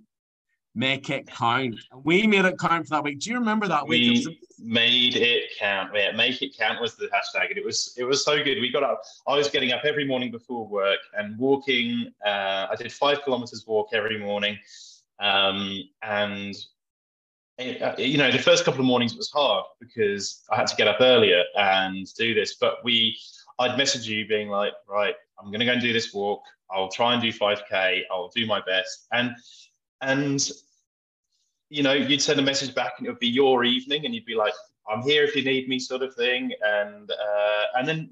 [0.75, 1.77] make it count.
[2.03, 3.21] We made it count for that week.
[3.21, 4.07] Do you remember that week?
[4.07, 5.91] It was We made it count.
[5.95, 8.61] Yeah, make it count was the hashtag, and it was it was so good.
[8.61, 9.03] We got up.
[9.27, 12.13] I was getting up every morning before work and walking.
[12.25, 14.59] Uh, I did five kilometers walk every morning,
[15.21, 16.55] um, and
[17.59, 20.89] uh, you know the first couple of mornings was hard because I had to get
[20.89, 22.55] up earlier and do this.
[22.55, 23.19] But we,
[23.59, 26.43] I'd message you being like, right, I'm going to go and do this walk.
[26.71, 28.03] I'll try and do 5k.
[28.11, 29.33] I'll do my best, and
[30.03, 30.51] and
[31.73, 34.27] you know, you'd send a message back and it would be your evening and you'd
[34.27, 34.53] be like,
[34.87, 36.53] I'm here if you need me sort of thing.
[36.63, 38.11] And uh, and then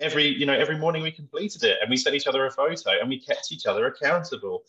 [0.00, 2.92] every, you know, every morning we completed it and we sent each other a photo
[2.98, 4.62] and we kept each other accountable.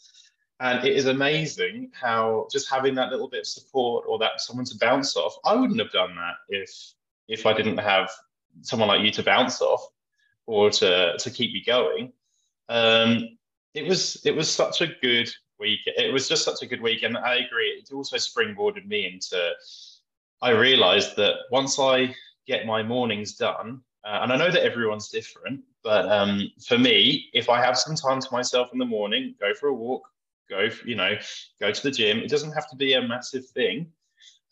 [0.59, 4.65] And it is amazing how just having that little bit of support or that someone
[4.65, 6.93] to bounce off, I wouldn't have done that if
[7.29, 8.11] if I didn't have
[8.63, 9.87] someone like you to bounce off
[10.45, 12.11] or to to keep me going.
[12.67, 13.37] Um,
[13.73, 15.29] it was it was such a good
[15.59, 15.79] week.
[15.85, 17.69] It was just such a good week, and I agree.
[17.69, 19.51] It also springboarded me into.
[20.41, 22.13] I realised that once I
[22.45, 27.29] get my mornings done, uh, and I know that everyone's different, but um, for me,
[27.33, 30.07] if I have some time to myself in the morning, go for a walk,
[30.49, 31.15] go, you know,
[31.59, 32.19] go to the gym.
[32.19, 33.87] It doesn't have to be a massive thing.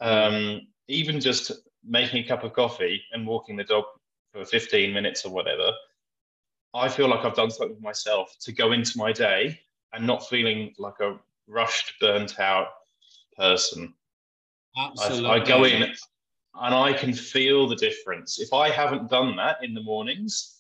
[0.02, 1.52] Um, even just
[1.86, 3.84] making a cup of coffee and walking the dog
[4.32, 5.72] for 15 minutes or whatever,
[6.74, 9.60] I feel like I've done something for myself to go into my day
[9.94, 11.18] and not feeling like a
[11.48, 12.68] rushed, burnt out
[13.38, 13.94] person.
[14.76, 15.30] I, absolutely.
[15.30, 18.40] I go in and I can feel the difference.
[18.40, 20.58] If I haven't done that in the mornings,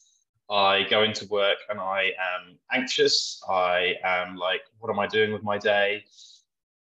[0.50, 3.42] I go into work and I am anxious.
[3.50, 6.04] I am like, what am I doing with my day?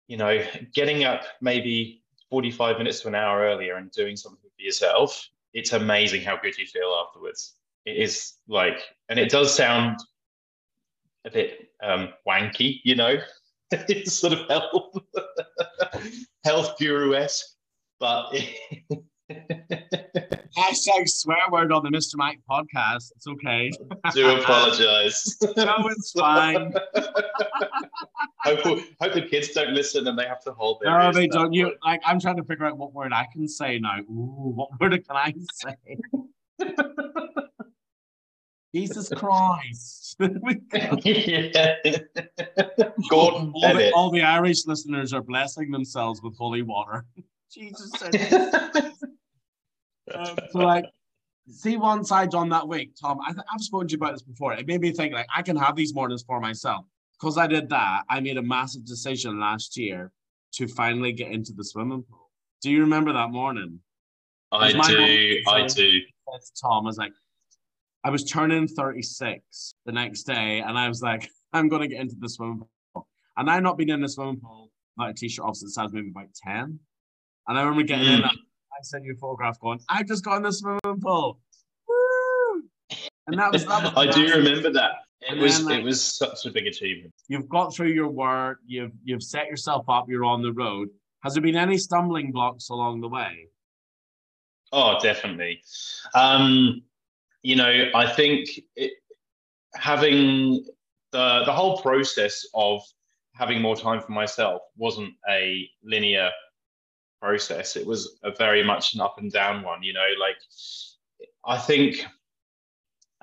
[0.08, 0.42] You know,
[0.74, 5.72] getting up maybe 45 minutes to an hour earlier and doing something for yourself, it's
[5.72, 7.54] amazing how good you feel afterwards.
[7.84, 9.98] It is like, and it does sound
[11.24, 13.16] a bit um, wanky, you know,
[13.70, 14.96] it's sort of health,
[16.44, 17.46] health guru esque,
[18.00, 18.32] but
[19.30, 22.16] Hashtag swear word on the Mr.
[22.16, 23.12] Mac podcast.
[23.16, 23.70] It's okay.
[24.12, 25.38] do apologize.
[25.56, 26.74] No, it's fine.
[28.40, 31.54] hope, hope the kids don't listen and they have to hold their No, they don't.
[31.54, 32.02] You like.
[32.04, 34.00] I'm trying to figure out what word I can say now.
[34.00, 35.76] Ooh, what word can I say?
[38.74, 40.16] Jesus Christ.
[40.20, 41.76] yeah.
[43.10, 47.04] Gordon all, the, all the Irish listeners are blessing themselves with holy water.
[47.52, 48.94] Jesus said.
[50.14, 50.86] Um, so like,
[51.48, 54.54] see, once I done that week, Tom, I I've spoken to you about this before.
[54.54, 56.86] It made me think like I can have these mornings for myself
[57.20, 58.02] because I did that.
[58.08, 60.10] I made a massive decision last year
[60.54, 62.30] to finally get into the swimming pool.
[62.62, 63.80] Do you remember that morning?
[64.50, 65.42] I do.
[65.48, 66.00] I do.
[66.60, 67.12] Tom, I was like,
[68.04, 72.00] I was turning 36 the next day, and I was like, I'm going to get
[72.00, 72.62] into the swimming
[72.94, 73.06] pool.
[73.36, 75.84] And I've not been in the swimming pool without a t shirt off since I
[75.84, 76.78] was maybe about 10.
[77.48, 78.26] And I remember getting in, Mm.
[78.26, 81.40] I sent you a photograph going, I just got in the swimming pool.
[81.88, 82.62] Woo!
[83.26, 84.92] And that was, that was I do remember that.
[85.20, 87.12] It was then, like- it was such a big achievement.
[87.28, 90.88] You've got through your work, you've you've set yourself up, you're on the road.
[91.22, 93.46] Has there been any stumbling blocks along the way?
[94.72, 95.62] Oh, definitely.
[96.14, 96.82] Um,
[97.42, 98.92] you know, I think it,
[99.74, 100.64] having
[101.12, 102.82] the the whole process of
[103.34, 106.30] having more time for myself wasn't a linear
[107.20, 107.76] process.
[107.76, 109.82] It was a very much an up and down one.
[109.82, 110.36] You know, like
[111.44, 112.04] I think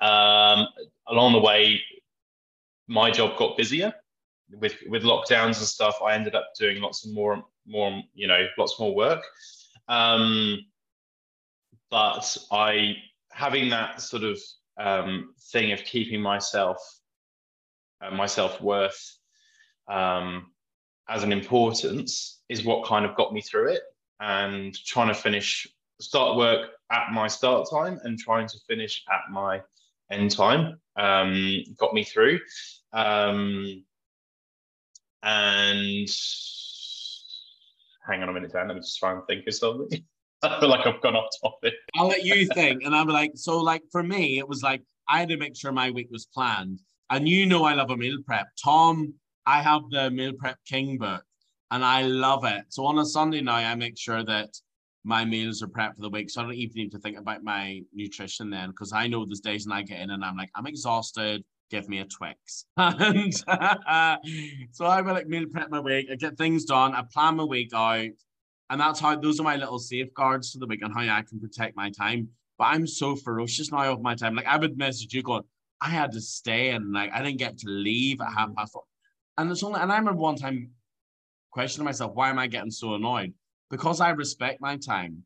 [0.00, 0.66] um,
[1.08, 1.80] along the way,
[2.88, 3.94] my job got busier
[4.58, 5.96] with with lockdowns and stuff.
[6.04, 9.22] I ended up doing lots of more more you know lots more work.
[9.88, 10.58] Um,
[11.90, 12.94] but I
[13.30, 14.38] having that sort of
[14.78, 16.78] um, thing of keeping myself
[18.00, 19.18] uh, my self worth
[19.88, 20.50] um,
[21.08, 23.82] as an importance is what kind of got me through it,
[24.20, 25.66] and trying to finish
[26.00, 29.60] start work at my start time and trying to finish at my
[30.10, 32.38] end time um, got me through.
[32.92, 33.84] Um,
[35.22, 36.08] and
[38.06, 38.68] hang on a minute, Dan.
[38.68, 40.04] Let me just try and think of something.
[40.42, 41.74] I feel like I've gone off topic.
[41.96, 42.84] I'll let you think.
[42.84, 45.72] And I'm like, so like for me, it was like I had to make sure
[45.72, 46.80] my week was planned.
[47.10, 48.46] And you know I love a meal prep.
[48.62, 49.14] Tom,
[49.46, 51.24] I have the meal prep king book
[51.70, 52.64] and I love it.
[52.68, 54.50] So on a Sunday now, I make sure that
[55.04, 56.30] my meals are prepped for the week.
[56.30, 59.40] So I don't even need to think about my nutrition then because I know there's
[59.40, 61.44] days and I get in and I'm like, I'm exhausted.
[61.70, 62.66] Give me a Twix.
[62.76, 63.34] and
[64.72, 66.08] so I will like meal prep my week.
[66.10, 66.94] I get things done.
[66.94, 68.10] I plan my week out.
[68.70, 71.40] And that's how those are my little safeguards for the week and how I can
[71.40, 72.28] protect my time.
[72.56, 74.36] But I'm so ferocious now of my time.
[74.36, 75.42] Like I would message you going,
[75.80, 78.84] I had to stay and like I didn't get to leave at half past four.
[79.36, 80.70] And it's only and I remember one time
[81.50, 83.34] questioning myself, why am I getting so annoyed?
[83.70, 85.24] Because I respect my time.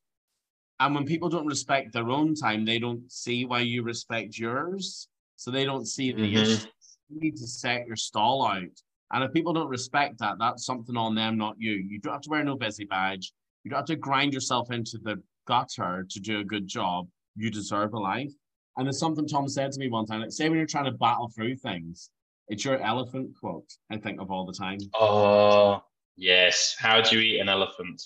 [0.80, 5.08] And when people don't respect their own time, they don't see why you respect yours.
[5.36, 6.42] So they don't see the Mhm.
[6.42, 6.66] issue.
[7.10, 8.80] You need to set your stall out.
[9.12, 11.72] And if people don't respect that, that's something on them, not you.
[11.72, 13.32] You don't have to wear no busy badge.
[13.62, 17.08] You don't have to grind yourself into the gutter to do a good job.
[17.36, 18.32] You deserve a life.
[18.76, 20.20] And there's something Tom said to me one time.
[20.20, 22.10] Like, say when you're trying to battle through things,
[22.48, 23.70] it's your elephant quote.
[23.90, 24.78] I think of all the time.
[24.94, 25.82] Oh,
[26.16, 26.74] yes.
[26.78, 28.02] How do you eat an elephant?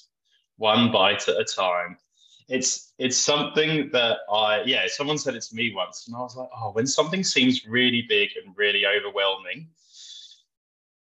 [0.56, 1.96] One bite at a time.
[2.48, 6.34] It's it's something that I yeah, someone said it to me once, and I was
[6.34, 9.68] like, oh, when something seems really big and really overwhelming,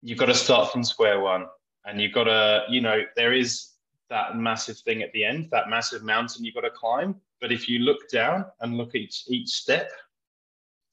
[0.07, 1.47] you've got to start from square one.
[1.85, 3.73] And you've got to, you know, there is
[4.09, 7.17] that massive thing at the end, that massive mountain you've got to climb.
[7.41, 9.91] But if you look down and look at each, each step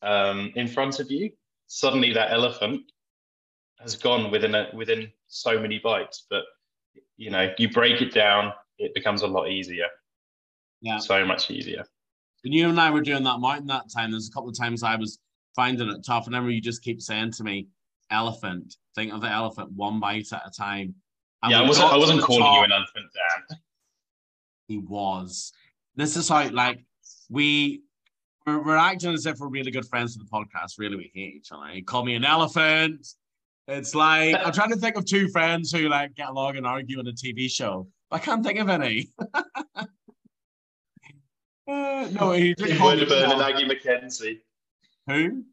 [0.01, 1.31] um, in front of you,
[1.67, 2.91] suddenly that elephant
[3.79, 6.25] has gone within a, within so many bites.
[6.27, 6.43] But
[7.17, 9.87] you know, you break it down, it becomes a lot easier.
[10.81, 10.97] Yeah.
[10.97, 11.85] So much easier.
[12.43, 14.81] and you and I were doing that mountain that time, there's a couple of times
[14.81, 15.19] I was
[15.55, 16.25] finding it tough.
[16.25, 17.67] And I remember you just keep saying to me,
[18.09, 20.95] elephant, think of the elephant one bite at a time.
[21.41, 22.57] And yeah, I wasn't I wasn't calling top.
[22.57, 23.05] you an elephant,
[23.49, 23.57] Dan.
[24.67, 25.51] he was.
[25.95, 26.85] This is how like
[27.29, 27.81] we
[28.45, 30.73] we're, we're acting as if we're really good friends with the podcast.
[30.77, 31.67] Really, we hate each other.
[31.67, 33.07] He called me an elephant.
[33.67, 36.99] It's like I'm trying to think of two friends who like get along and argue
[36.99, 37.87] on a TV show.
[38.09, 39.09] But I can't think of any.
[41.65, 43.41] Uh, no, he did Kim call me an Woodburn and.
[43.41, 44.39] Aggie MacKenzie.
[45.07, 45.43] Who?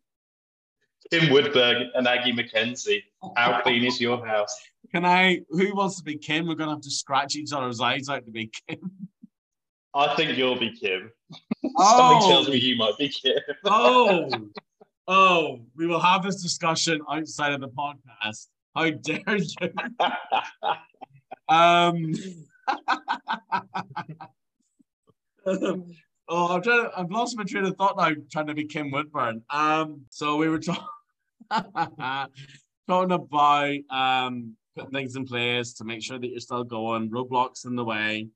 [1.11, 3.03] Kim Woodburn and Aggie MacKenzie.
[3.37, 4.55] How clean is your house?
[4.93, 5.41] Can I?
[5.51, 6.47] Who wants to be Kim?
[6.47, 8.79] We're gonna have to scratch each other's eyes out to be Kim.
[9.95, 11.11] I think you'll be Kim.
[11.77, 11.97] Oh.
[11.97, 13.39] Something tells me you might be Kim.
[13.65, 14.31] Oh,
[15.09, 18.47] oh, we will have this discussion outside of the podcast.
[18.75, 19.73] How dare you?
[21.51, 22.13] Um,
[26.31, 26.85] oh, I'm trying.
[26.85, 28.13] To, I've lost my train of thought now.
[28.33, 29.43] Trying to be Kim Woodburn.
[29.51, 30.85] Um, so we were talking
[32.89, 37.11] talking about um putting things in place to make sure that you're still going.
[37.11, 38.29] Roadblocks in the way.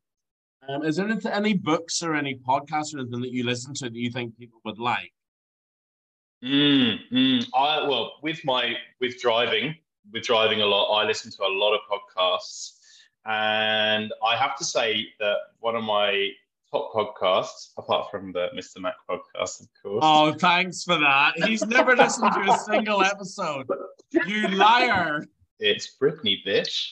[0.69, 3.85] Um, is there any, any books or any podcasts or anything that you listen to
[3.85, 5.13] that you think people would like?
[6.43, 7.47] Mm, mm.
[7.55, 9.75] I well with my with driving
[10.13, 11.01] with driving a lot.
[11.01, 12.73] I listen to a lot of podcasts,
[13.25, 16.31] and I have to say that one of my
[16.75, 18.81] top podcasts, apart from the Mr.
[18.81, 20.01] Mac podcast, of course.
[20.03, 21.33] Oh, thanks for that.
[21.47, 23.67] He's never listened to a single episode.
[24.27, 25.25] You liar.
[25.61, 26.91] It's Britney, bitch.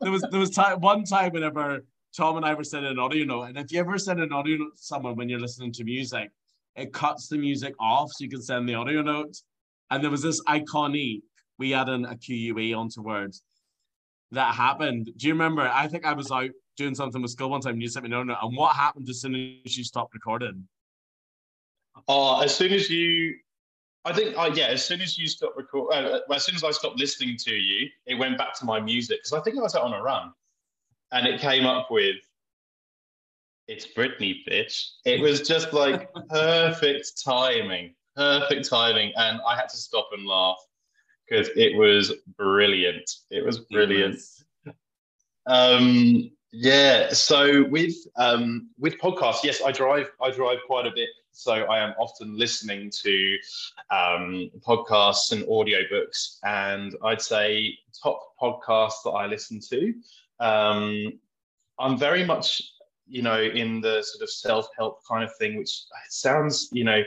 [0.00, 1.84] there was there was time one time whenever
[2.16, 4.56] Tom and I were sending an audio note, and if you ever send an audio
[4.56, 6.30] note to someone when you're listening to music,
[6.74, 9.36] it cuts the music off so you can send the audio note.
[9.90, 11.20] And there was this iconic,
[11.58, 13.42] we added a QUE onto words
[14.32, 15.10] that happened.
[15.16, 15.62] Do you remember?
[15.62, 18.14] I think I was out doing something with school one time and you sent me
[18.14, 18.36] an note.
[18.42, 20.66] And what happened as soon as you stopped recording?
[22.08, 23.34] Oh, as soon as you,
[24.04, 26.70] I think, uh, yeah, as soon as you stopped record, uh, as soon as I
[26.70, 29.74] stopped listening to you, it went back to my music because I think I was
[29.74, 30.32] out on a run,
[31.12, 32.16] and it came up with,
[33.68, 39.76] "It's Britney, bitch." It was just like perfect timing, perfect timing, and I had to
[39.76, 40.58] stop and laugh
[41.28, 43.08] because it was brilliant.
[43.30, 44.18] It was brilliant.
[45.46, 47.12] Um, yeah.
[47.12, 50.10] So with um, with podcasts, yes, I drive.
[50.20, 53.38] I drive quite a bit, so I am often listening to
[53.90, 56.38] um, podcasts and audiobooks.
[56.44, 59.94] And I'd say top podcasts that I listen to.
[60.40, 61.18] Um,
[61.78, 62.62] I'm very much,
[63.08, 67.02] you know, in the sort of self help kind of thing, which sounds, you know,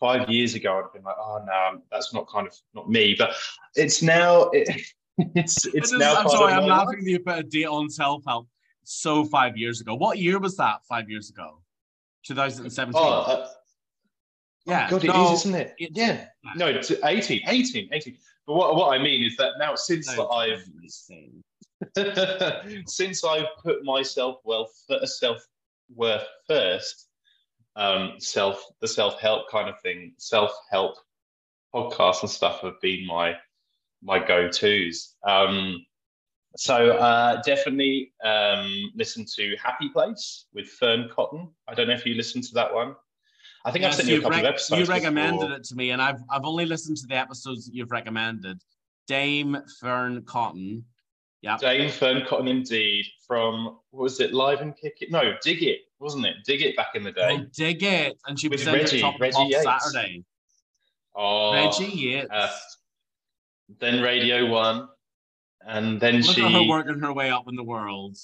[0.00, 3.14] five years ago, I'd have been like, oh no, that's not kind of not me.
[3.18, 3.34] But
[3.74, 4.68] it's now it,
[5.34, 6.14] it's it's now.
[6.14, 8.48] I'm sorry, I'm laughing at you about a date on self help.
[8.90, 9.94] So five years ago.
[9.94, 10.80] What year was that?
[10.88, 11.58] Five years ago,
[12.24, 12.98] 2017.
[12.98, 13.48] Oh, uh,
[14.64, 15.74] yeah, oh God, it no, is, isn't it?
[15.78, 16.24] Yeah,
[16.56, 18.16] no, it's 18, 18, 18.
[18.46, 20.64] But what, what I mean is that now since no, I've
[22.88, 24.72] since I've put my self wealth
[25.04, 25.46] self
[25.94, 27.08] worth first,
[27.76, 30.96] um, self the self help kind of thing, self help
[31.74, 33.36] podcasts and stuff have been my
[34.02, 35.14] my go tos.
[35.26, 35.84] Um,
[36.58, 41.48] so uh, definitely um, listen to Happy Place with Fearne Cotton.
[41.68, 42.96] I don't know if you listened to that one.
[43.64, 44.80] I think yes, I've sent you a couple rec- of episodes.
[44.80, 45.56] You recommended before.
[45.56, 48.60] it to me, and I've I've only listened to the episodes that you've recommended.
[49.06, 50.84] Dame Fearne Cotton.
[51.42, 51.58] Yeah.
[51.58, 53.06] Dame Fearne Cotton indeed.
[53.24, 55.12] From what was it Live and Kick It?
[55.12, 56.36] No, Dig It, wasn't it?
[56.44, 57.38] Dig It back in the day.
[57.40, 58.18] Oh, Dig It.
[58.26, 59.62] And she was Reggie, top Reggie Yates.
[59.62, 60.24] Saturday.
[61.14, 62.30] Oh Reggie Yates.
[62.32, 62.50] Uh,
[63.78, 64.88] then Radio One.
[65.66, 68.16] And then Look she at her working her way up in the world.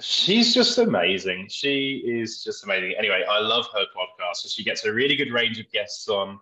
[0.00, 1.48] She's just amazing.
[1.50, 2.94] She is just amazing.
[2.98, 4.36] Anyway, I love her podcast.
[4.36, 6.38] So she gets a really good range of guests on.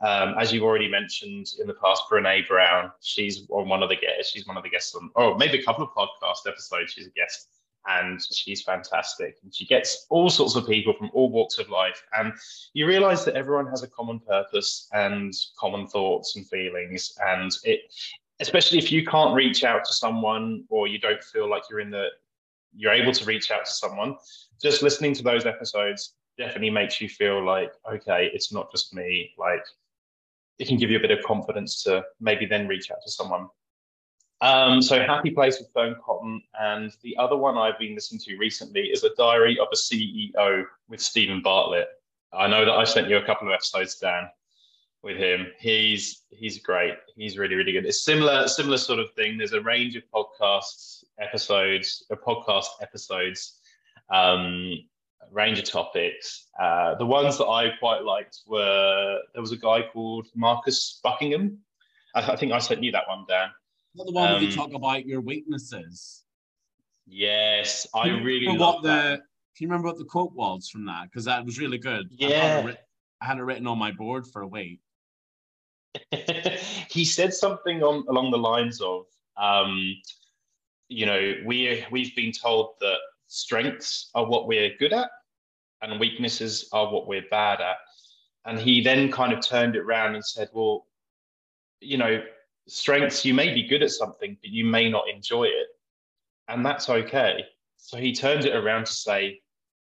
[0.00, 2.92] Um, as you've already mentioned in the past, Brene Brown.
[3.00, 4.30] She's on one of the guests.
[4.30, 6.92] She's one of the guests on, oh, maybe a couple of podcast episodes.
[6.92, 7.48] She's a guest,
[7.88, 9.38] and she's fantastic.
[9.42, 12.00] And she gets all sorts of people from all walks of life.
[12.16, 12.32] And
[12.74, 17.16] you realize that everyone has a common purpose and common thoughts and feelings.
[17.20, 17.80] And it,
[18.40, 21.90] especially if you can't reach out to someone or you don't feel like you're in
[21.90, 22.08] the
[22.76, 24.16] you're able to reach out to someone
[24.60, 29.30] just listening to those episodes definitely makes you feel like okay it's not just me.
[29.36, 29.64] Like
[30.58, 33.48] it can give you a bit of confidence to maybe then reach out to someone.
[34.40, 38.36] Um, so happy place with Fearne Cotton and the other one i've been listening to
[38.36, 41.88] recently is a diary of a ceo with Steven Bartlett.
[42.32, 44.28] I know that i sent you a couple of episodes dan
[45.02, 45.46] with him.
[45.58, 46.94] He's he's great.
[47.16, 47.86] He's really really good.
[47.86, 49.38] It's similar similar sort of thing.
[49.38, 53.60] There's a range of podcasts episodes, or uh, podcast episodes,
[54.10, 54.72] um,
[55.32, 56.46] range of topics.
[56.60, 61.58] Uh, the ones that I quite liked were there was a guy called Marcus Buckingham.
[62.14, 63.48] I, I think I sent you that one, Dan.
[63.94, 66.24] Not the one um, where you talk about your weaknesses.
[67.06, 68.88] Yes, I really what the.
[68.88, 69.20] That.
[69.56, 71.04] Can you remember what the quote was from that?
[71.10, 72.06] Because that was really good.
[72.12, 72.74] Yeah.
[73.20, 74.78] I had it written on my board for a week.
[76.90, 79.94] he said something on along the lines of, um,
[80.88, 85.10] you know, we we've been told that strengths are what we're good at,
[85.82, 87.76] and weaknesses are what we're bad at.
[88.44, 90.86] And he then kind of turned it around and said, well,
[91.80, 92.22] you know,
[92.66, 95.66] strengths you may be good at something, but you may not enjoy it,
[96.48, 97.44] and that's okay.
[97.76, 99.40] So he turned it around to say,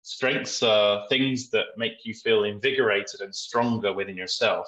[0.01, 4.67] strengths are things that make you feel invigorated and stronger within yourself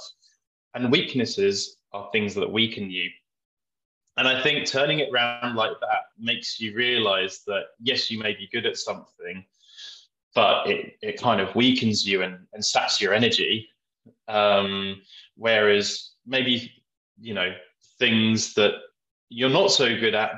[0.74, 3.09] and weaknesses are things that weaken you.
[4.17, 8.34] And I think turning it around like that makes you realize that, yes, you may
[8.34, 9.45] be good at something,
[10.36, 13.70] but it, it kind of weakens you and, and saps your energy.
[14.28, 15.01] Um,
[15.36, 16.72] whereas maybe,
[17.20, 17.53] you know,
[17.97, 18.74] things that
[19.30, 20.34] you're not so good at,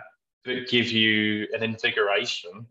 [0.45, 2.65] but give you an invigoration,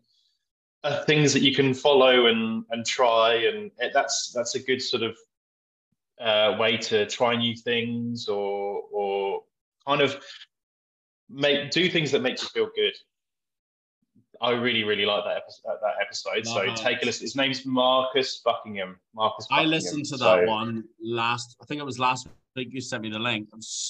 [0.83, 3.35] are things that you can follow and, and try.
[3.35, 5.17] And that's, that's a good sort of
[6.21, 9.41] uh, way to try new things or or
[9.87, 10.15] kind of
[11.29, 12.93] make do things that make you feel good.
[14.41, 15.77] I really, really like that episode.
[15.81, 16.47] That episode.
[16.47, 17.25] So take a listen.
[17.25, 18.99] His name's Marcus Buckingham.
[19.13, 19.47] Marcus.
[19.51, 21.55] I listened to So- that one last.
[21.61, 22.69] I think it was last week.
[22.71, 23.49] You sent me the link.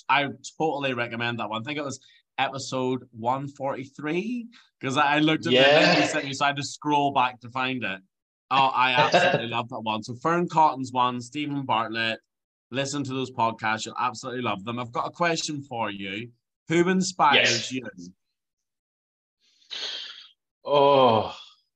[0.09, 0.27] I
[0.57, 1.61] totally recommend that one.
[1.61, 1.99] I think it was
[2.37, 4.47] episode one forty three
[4.79, 6.01] because I looked at the link Yeah.
[6.01, 8.01] you sent me, so I had to scroll back to find it.
[8.53, 10.03] Oh, I absolutely love that one.
[10.03, 12.19] So Fearne Cotton's one, Steven Bartlett.
[12.69, 14.77] Listen to those podcasts; you'll absolutely love them.
[14.77, 16.29] I've got a question for you.
[16.67, 17.71] Who inspires Yes.
[17.71, 17.81] you?
[20.65, 21.35] Oh,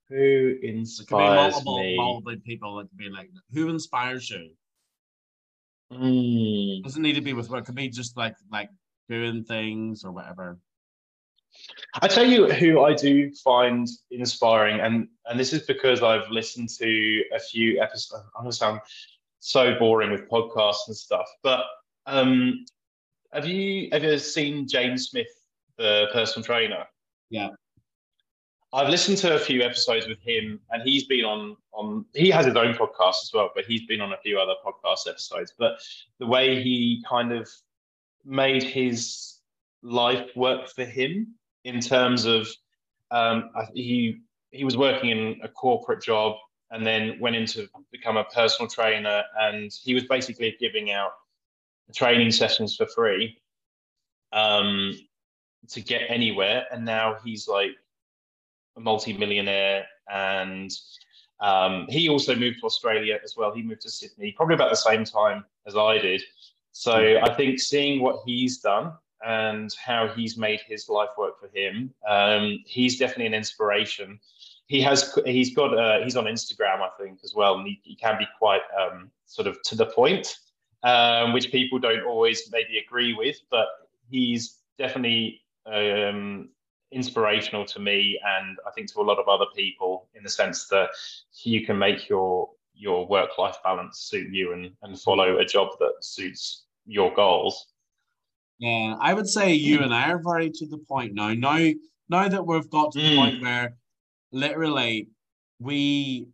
[0.09, 1.95] who It could be inspires multiple, me?
[1.97, 2.79] multiple people.
[2.79, 4.51] It could be like who inspires you.
[5.91, 6.83] Mm.
[6.83, 7.63] doesn't need to be with work.
[7.63, 8.69] It could be just like like
[9.07, 10.57] doing things or whatever.
[12.01, 16.69] I tell you who I do find inspiring, and and this is because I've listened
[16.79, 18.23] to a few episodes.
[18.35, 18.81] I'm gonna sound
[19.39, 21.65] so boring with podcasts and stuff, but
[22.05, 22.65] um,
[23.31, 25.27] have you ever seen James Smith,
[25.77, 26.85] the personal trainer?
[27.29, 27.49] Yeah.
[28.73, 32.05] I've listened to a few episodes with him, and he's been on on.
[32.13, 35.07] He has his own podcast as well, but he's been on a few other podcast
[35.07, 35.53] episodes.
[35.57, 35.79] But
[36.19, 37.49] the way he kind of
[38.25, 39.39] made his
[39.81, 41.35] life work for him
[41.65, 42.47] in terms of
[43.11, 46.37] um, he he was working in a corporate job
[46.71, 51.11] and then went into become a personal trainer, and he was basically giving out
[51.93, 53.37] training sessions for free
[54.31, 54.97] um,
[55.67, 57.71] to get anywhere, and now he's like
[58.77, 60.71] a multi-millionaire and
[61.39, 63.53] um, he also moved to Australia as well.
[63.53, 66.21] He moved to Sydney probably about the same time as I did.
[66.71, 68.93] So I think seeing what he's done
[69.25, 74.19] and how he's made his life work for him, um, he's definitely an inspiration.
[74.67, 77.95] He has he's got uh, he's on Instagram I think as well, and he, he
[77.95, 80.37] can be quite um, sort of to the point,
[80.83, 83.67] um, which people don't always maybe agree with, but
[84.09, 86.49] he's definitely um,
[86.91, 90.67] inspirational to me and I think to a lot of other people in the sense
[90.67, 90.89] that
[91.43, 95.69] you can make your your work life balance suit you and, and follow a job
[95.79, 97.67] that suits your goals.
[98.59, 101.33] Yeah, I would say you and I are very to the point now.
[101.33, 101.59] Now,
[102.09, 103.15] now that we've got to the Mm.
[103.15, 103.75] point where
[104.31, 105.09] literally
[105.59, 106.27] we,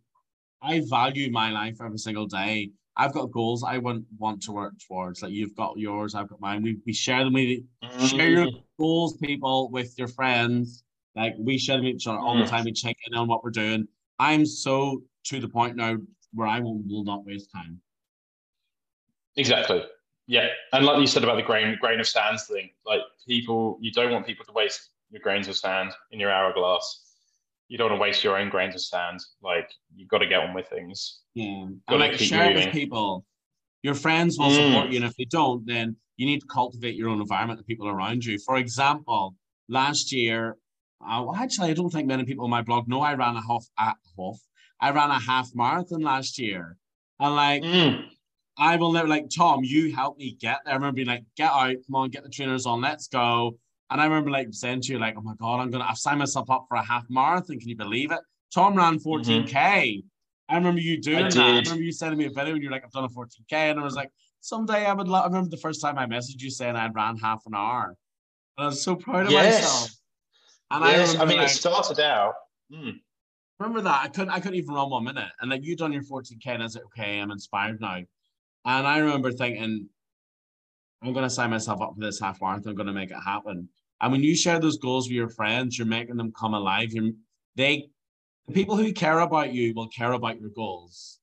[0.62, 2.72] I value my life every single day.
[2.96, 5.22] I've got goals I want want to work towards.
[5.22, 6.62] Like you've got yours, I've got mine.
[6.62, 7.32] We we share them.
[7.34, 7.64] We
[8.08, 8.48] share your
[8.78, 10.84] goals, people, with your friends.
[11.16, 12.50] Like we share them with each other all the Mm.
[12.50, 12.64] time.
[12.64, 13.88] We check in on what we're doing.
[14.18, 15.96] I'm so to the point now
[16.34, 17.80] where I will, will not waste time.
[19.36, 19.82] Exactly.
[20.26, 20.48] Yeah.
[20.72, 24.12] And like you said about the grain grain of sand thing, like people you don't
[24.12, 27.00] want people to waste your grains of sand in your hourglass.
[27.68, 29.20] You don't want to waste your own grains of sand.
[29.42, 31.20] Like you've got to get on with things.
[31.34, 31.66] Yeah.
[31.90, 33.24] Like share it with people.
[33.82, 34.90] Your friends will support Mm.
[34.92, 37.88] you, and if they don't, then you need to cultivate your own environment, the people
[37.88, 38.38] around you.
[38.38, 39.34] For example,
[39.68, 40.56] last year,
[41.04, 43.42] uh, well, actually, I don't think many people on my blog know I ran a
[43.42, 44.36] half, a half.
[44.80, 46.76] I ran a half marathon last year,
[47.18, 48.08] and like Mm.
[48.58, 49.64] I will never like Tom.
[49.64, 50.74] You helped me get there.
[50.74, 53.56] I remember being like, "Get out, come on, get the trainers on, let's go."
[53.90, 56.18] And I remember like saying to you, like, "Oh my god, I'm gonna, I've signed
[56.18, 57.58] myself up for a half marathon.
[57.58, 58.20] Can you believe it?"
[58.54, 60.04] Tom ran 14k.
[60.48, 61.36] I remember you doing that.
[61.36, 63.80] I remember you sending me a video, and you're like, "I've done a 14k," and
[63.80, 66.50] I was like, "Someday I would." Love, I remember the first time I messaged you
[66.50, 67.96] saying I'd ran half an hour,
[68.58, 69.62] and I was so proud of myself.
[69.62, 69.98] Yes.
[70.72, 71.16] And yes.
[71.16, 72.34] I I, mean, like, it started out.
[72.72, 72.98] Mm.
[73.58, 75.30] remember that I couldn't I couldn't even run one minute.
[75.40, 78.00] And like you done your 14k and I was like, okay, I'm inspired now.
[78.64, 79.88] And I remember thinking,
[81.02, 83.68] I'm gonna sign myself up for this half marathon, I'm gonna make it happen.
[84.00, 86.92] And when you share those goals with your friends, you're making them come alive.
[86.92, 87.10] You're
[87.56, 87.88] they
[88.46, 91.20] the people who care about you will care about your goals.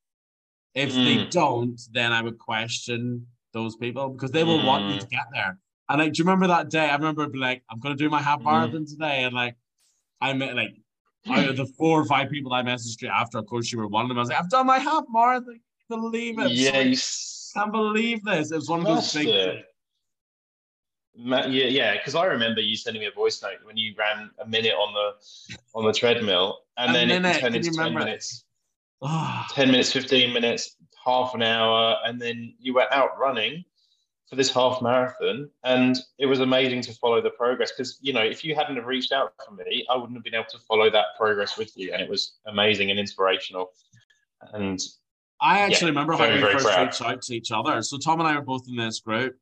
[0.73, 1.29] If they Mm.
[1.31, 5.01] don't, then I would question those people because they will want you Mm.
[5.01, 5.59] to get there.
[5.89, 6.89] And like, do you remember that day?
[6.89, 8.45] I remember being like, I'm gonna do my half Mhm.
[8.45, 9.57] marathon today, and like,
[10.21, 10.75] I met like
[11.29, 13.87] out of the four or five people I messaged you after, of course, you were
[13.87, 14.17] one of them.
[14.17, 15.59] I was like, I've done my half marathon.
[15.89, 16.51] Believe it.
[16.51, 18.51] Yeah, s- can't believe this.
[18.51, 19.27] It was one of those big.
[19.27, 19.65] it.
[21.15, 24.47] Yeah, yeah, because I remember you sending me a voice note when you ran a
[24.47, 28.45] minute on the on the treadmill, and A then minute, it turned into ten minutes,
[29.01, 33.65] Ah, ten minutes, fifteen minutes, half an hour, and then you were out running
[34.29, 37.71] for this half marathon, and it was amazing to follow the progress.
[37.75, 40.35] Because you know, if you hadn't have reached out for me, I wouldn't have been
[40.35, 43.71] able to follow that progress with you, and it was amazing and inspirational.
[44.53, 44.79] And
[45.41, 46.85] I actually Yeah, remember how we first proud.
[46.85, 47.81] reached out to each other.
[47.81, 49.37] So Tom and I were both in this group,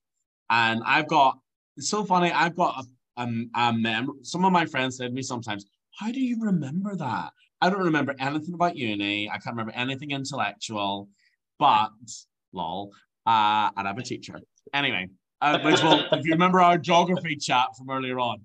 [0.50, 1.40] and I've got
[1.76, 2.32] it's so funny.
[2.32, 2.84] I've got
[3.18, 4.20] a, a, a mem.
[4.24, 5.66] Some of my friends said to me sometimes,
[6.00, 7.32] "How do you remember that?"
[7.62, 9.28] I don't remember anything about uni.
[9.30, 11.10] I can't remember anything intellectual,
[11.58, 11.90] but
[12.54, 12.92] lol.
[13.26, 14.40] uh, and I'm a teacher.
[14.74, 15.10] Anyway,
[15.42, 18.42] uh, which will, if you remember our geography chat from earlier on,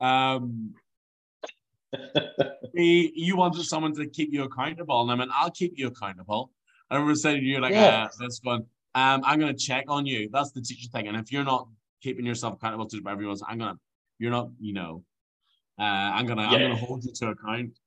[0.00, 0.74] um,
[2.74, 6.50] we, you wanted someone to keep you accountable, and I mean, I'll keep you accountable.
[6.90, 8.04] I remember saying to you, like, Yeah.
[8.04, 10.28] uh, this one, um, I'm going to check on you.
[10.32, 11.08] That's the teacher thing.
[11.08, 11.68] And if you're not
[12.02, 13.80] keeping yourself accountable to everyone's, I'm going to,
[14.18, 15.04] you're not, you know,
[15.78, 17.78] uh, I'm going to, I'm going to hold you to account.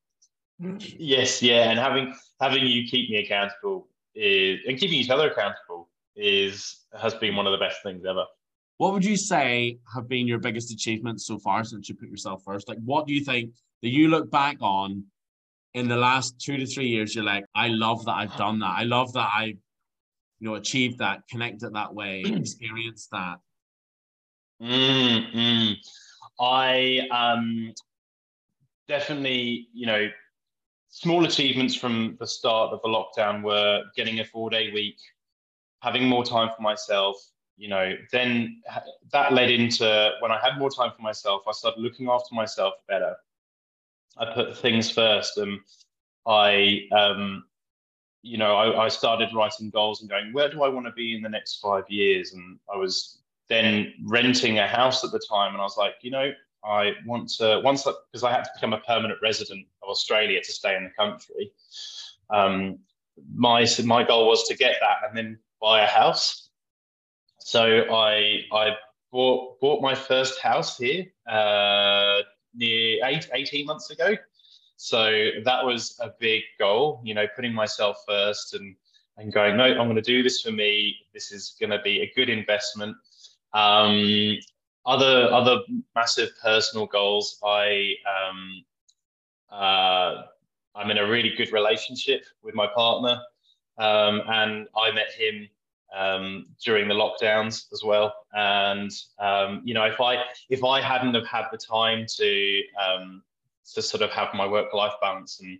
[0.97, 5.89] Yes, yeah, and having having you keep me accountable is and keeping each other accountable
[6.16, 8.24] is has been one of the best things ever.
[8.78, 12.43] What would you say have been your biggest achievements so far since you put yourself
[12.45, 12.70] first?
[12.70, 13.51] Like, what do you think
[13.82, 15.04] that you look back on
[15.74, 17.16] in the last two to three years?
[17.16, 18.76] You're like, I love that I've done that.
[18.78, 19.46] I love that I,
[20.40, 23.38] you know, achieved that, connected that way, experienced that.
[24.62, 25.76] Mm, mm.
[26.40, 27.74] I um,
[28.88, 30.10] definitely, you know,
[30.90, 34.98] small achievements from the start of the lockdown were getting a four day week,
[35.82, 37.16] having more time for myself.
[37.58, 38.62] You know, then
[39.12, 42.74] that led into when I had more time for myself, I started looking after myself
[42.88, 43.16] better.
[44.18, 45.59] I put things first, and
[46.28, 47.45] I, um,
[48.22, 51.16] you know, I, I started writing goals and going, where do I want to be
[51.16, 52.34] in the next five years?
[52.34, 56.11] And I was then renting a house at the time, and I was like, you
[56.11, 56.32] know,
[56.64, 60.51] I want to once because I had to become a permanent resident of Australia to
[60.51, 61.51] stay in the country.
[62.30, 62.80] Um,
[63.36, 66.49] my my goal was to get that and then buy a house.
[67.39, 68.78] So I I
[69.11, 72.22] bought bought my first house here uh,
[72.54, 74.16] near eight, 18 months ago.
[74.78, 78.76] So that was a big goal, you know, putting myself first and
[79.18, 80.95] and going, no, I'm going to do this for me.
[81.14, 82.97] This is going to be a good investment.
[83.54, 84.38] Um,
[84.86, 85.60] other other
[85.95, 87.39] massive personal goals.
[87.43, 88.66] I um,
[89.51, 90.24] uh,
[90.76, 93.22] I'm in a really good relationship with my partner,
[93.78, 95.47] um, and I met him
[95.94, 98.14] um, during the lockdowns as well.
[98.34, 103.24] And um, you know, if I if I hadn't have had the time to um,
[103.74, 105.60] to sort of have my work life balance and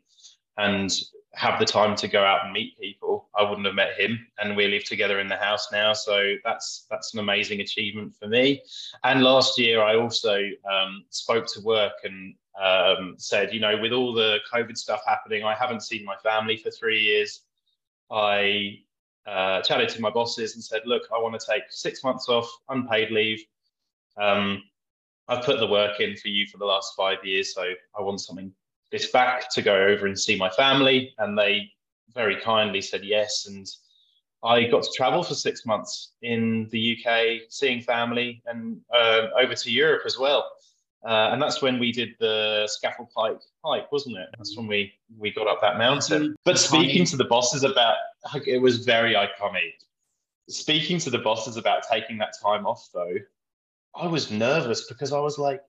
[0.57, 0.91] and
[1.34, 4.27] have the time to go out and meet people, I wouldn't have met him.
[4.38, 8.27] And we live together in the house now, so that's that's an amazing achievement for
[8.27, 8.61] me.
[9.03, 10.38] And last year, I also
[10.71, 15.43] um, spoke to work and um, said, you know, with all the COVID stuff happening,
[15.43, 17.41] I haven't seen my family for three years.
[18.11, 18.79] I
[19.26, 22.49] uh, chatted to my bosses and said, look, I want to take six months off,
[22.69, 23.43] unpaid leave.
[24.17, 24.63] Um,
[25.28, 27.63] I've put the work in for you for the last five years, so
[27.97, 28.51] I want something
[28.91, 31.13] this back to go over and see my family.
[31.17, 31.71] And they
[32.13, 33.47] very kindly said yes.
[33.47, 33.65] And
[34.43, 39.55] I got to travel for six months in the UK, seeing family, and uh, over
[39.55, 40.49] to Europe as well.
[41.05, 44.30] Uh, and that's when we did the Scafell Pike hike, wasn't it?
[44.38, 46.36] That's when we we got up that mountain.
[46.45, 47.97] But speaking to the bosses about
[48.45, 49.74] it was very iconic.
[50.49, 53.15] Speaking to the bosses about taking that time off, though,
[53.95, 55.61] I was nervous because I was like,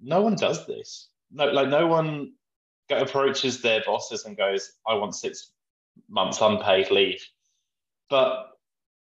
[0.00, 1.08] no one does this.
[1.30, 2.32] No, like no one
[2.90, 5.50] approaches their bosses and goes, I want six
[6.08, 7.24] months unpaid leave.
[8.08, 8.50] But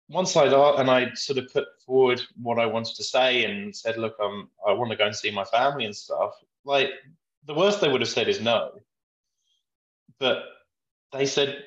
[0.10, 3.98] once I'd and I sort of put forward what I wanted to say and said,
[3.98, 6.32] look, um, I want to go and see my family and stuff.
[6.64, 6.92] Like
[7.46, 8.72] the worst they would have said is no.
[10.20, 10.44] But
[11.12, 11.64] they said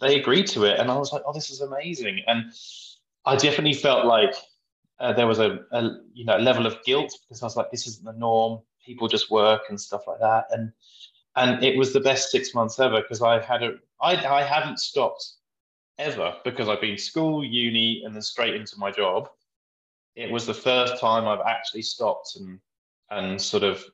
[0.00, 2.20] they agreed to it, and I was like, oh, this is amazing.
[2.26, 2.52] And
[3.24, 4.34] I definitely felt like
[4.98, 7.86] uh, there was a, a you know level of guilt because I was like, this
[7.86, 8.60] isn't the norm.
[8.84, 10.72] People just work and stuff like that, and
[11.36, 14.78] and it was the best six months ever because I had a I I hadn't
[14.78, 15.24] stopped
[15.98, 19.28] ever because I've been school, uni, and then straight into my job.
[20.14, 22.58] It was the first time I've actually stopped and
[23.10, 23.84] and sort of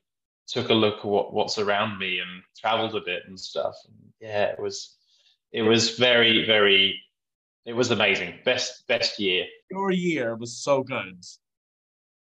[0.47, 3.75] took a look at what, what's around me and traveled a bit and stuff.
[3.87, 4.95] And yeah, it was
[5.51, 7.01] it was very very
[7.65, 8.33] it was amazing.
[8.45, 9.45] Best best year.
[9.69, 11.23] Your year was so good.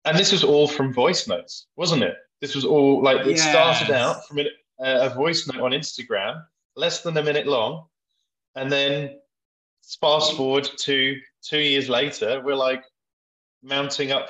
[0.05, 2.15] And this was all from voice notes, wasn't it?
[2.41, 4.45] This was all like it started out from a,
[4.79, 6.43] a voice note on Instagram,
[6.75, 7.85] less than a minute long,
[8.55, 9.19] and then
[10.01, 12.83] fast forward to two years later, we're like
[13.61, 14.29] mounting up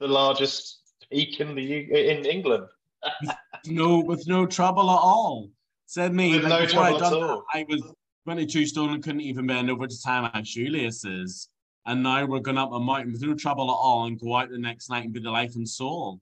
[0.00, 0.80] the largest
[1.10, 2.66] peak in the in England.
[3.66, 5.50] No, with no trouble at all.
[5.88, 7.42] Said me, With like, no before I trouble at done that.
[7.54, 7.94] I was
[8.26, 11.48] 22 stone and couldn't even bend over to tie my shoelaces.
[11.86, 14.50] And now we're going up a mountain with no trouble at all and go out
[14.50, 16.20] the next night and be the life and soul.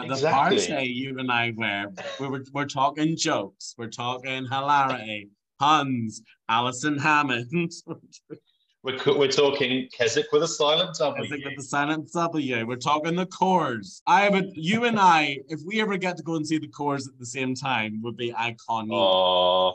[0.00, 4.48] of The, the party you and I were, we were, we're talking jokes, we're talking
[4.48, 5.30] hilarity,
[5.60, 7.70] puns, Alison Hammond.
[8.86, 11.28] We're we're talking Keswick with a silent I W.
[11.28, 12.64] think with the silent W.
[12.64, 14.00] We're talking the Corrs.
[14.06, 17.08] I would, you and I, if we ever get to go and see the Corrs
[17.08, 18.92] at the same time, would be iconic.
[18.92, 19.74] Oh,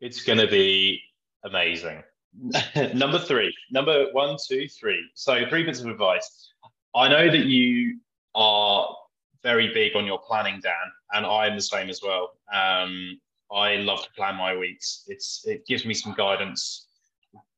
[0.00, 1.02] it's gonna be
[1.44, 2.02] amazing.
[2.94, 5.04] number three, number one, two, three.
[5.12, 6.54] So three bits of advice.
[6.94, 7.98] I know that you
[8.34, 8.96] are
[9.42, 10.72] very big on your planning, Dan,
[11.12, 12.30] and I'm the same as well.
[12.50, 13.20] Um,
[13.52, 15.04] I love to plan my weeks.
[15.08, 16.85] It's it gives me some guidance.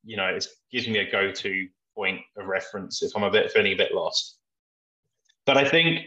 [0.03, 3.73] You know, it gives me a go-to point of reference if I'm a bit feeling
[3.73, 4.37] a bit lost.
[5.45, 6.05] But I think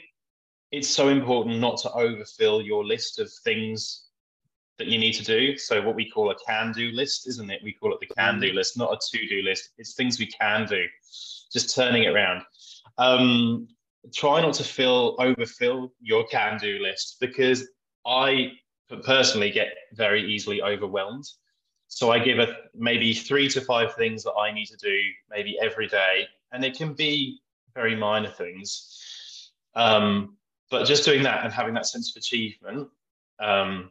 [0.70, 4.06] it's so important not to overfill your list of things
[4.78, 5.56] that you need to do.
[5.58, 7.60] So what we call a can-do list, isn't it?
[7.62, 8.54] We call it the can-do mm.
[8.54, 9.70] list, not a to-do list.
[9.78, 10.84] It's things we can do.
[11.52, 12.42] Just turning it around.
[12.98, 13.68] Um,
[14.14, 17.68] try not to fill overfill your can-do list because
[18.06, 18.52] I
[19.04, 21.24] personally get very easily overwhelmed.
[21.94, 24.98] So I give a maybe three to five things that I need to do
[25.30, 27.40] maybe every day, and it can be
[27.74, 29.50] very minor things.
[29.74, 30.38] Um,
[30.70, 32.88] but just doing that and having that sense of achievement
[33.40, 33.90] um,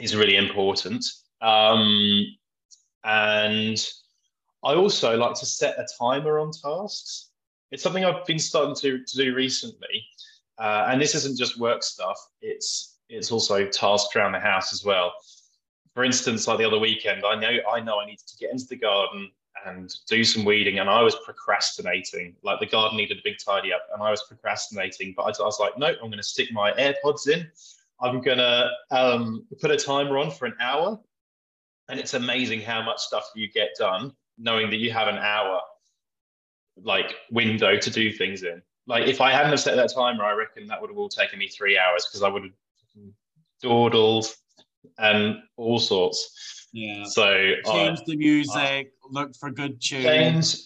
[0.00, 1.04] is really important.
[1.40, 2.26] Um,
[3.04, 3.78] and
[4.64, 7.30] I also like to set a timer on tasks.
[7.70, 10.04] It's something I've been starting to, to do recently.
[10.58, 14.84] Uh, and this isn't just work stuff, it's it's also tasks around the house as
[14.84, 15.12] well.
[15.94, 18.66] For instance, like the other weekend, I know I know I needed to get into
[18.66, 19.30] the garden
[19.66, 22.36] and do some weeding, and I was procrastinating.
[22.42, 25.14] Like the garden needed a big tidy up, and I was procrastinating.
[25.16, 27.50] But I, I was like, no, I'm going to stick my AirPods in.
[28.00, 30.98] I'm going to um, put a timer on for an hour,
[31.88, 35.60] and it's amazing how much stuff you get done knowing that you have an hour
[36.82, 38.62] like window to do things in.
[38.86, 41.38] Like if I hadn't have set that timer, I reckon that would have all taken
[41.38, 42.52] me three hours because I would have
[43.62, 44.26] dawdled
[44.98, 46.68] and all sorts.
[46.72, 47.04] Yeah.
[47.04, 50.04] So change the music, look for good tunes.
[50.04, 50.56] Change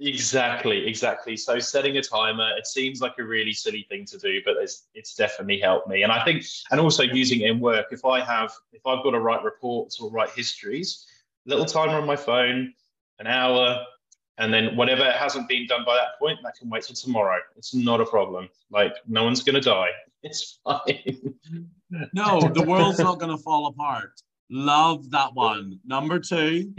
[0.00, 1.36] exactly, exactly.
[1.36, 4.88] So setting a timer, it seems like a really silly thing to do, but it's
[4.94, 6.02] it's definitely helped me.
[6.02, 7.86] And I think, and also using it in work.
[7.90, 11.06] If I have, if I've got to write reports or write histories,
[11.46, 12.72] little timer on my phone,
[13.18, 13.84] an hour,
[14.38, 17.38] and then whatever hasn't been done by that point, that can wait till tomorrow.
[17.56, 18.48] It's not a problem.
[18.70, 19.90] Like no one's gonna die.
[20.24, 21.34] It's fine.
[22.12, 24.20] no, the world's not gonna fall apart.
[24.50, 25.78] Love that one.
[25.86, 26.74] Number two.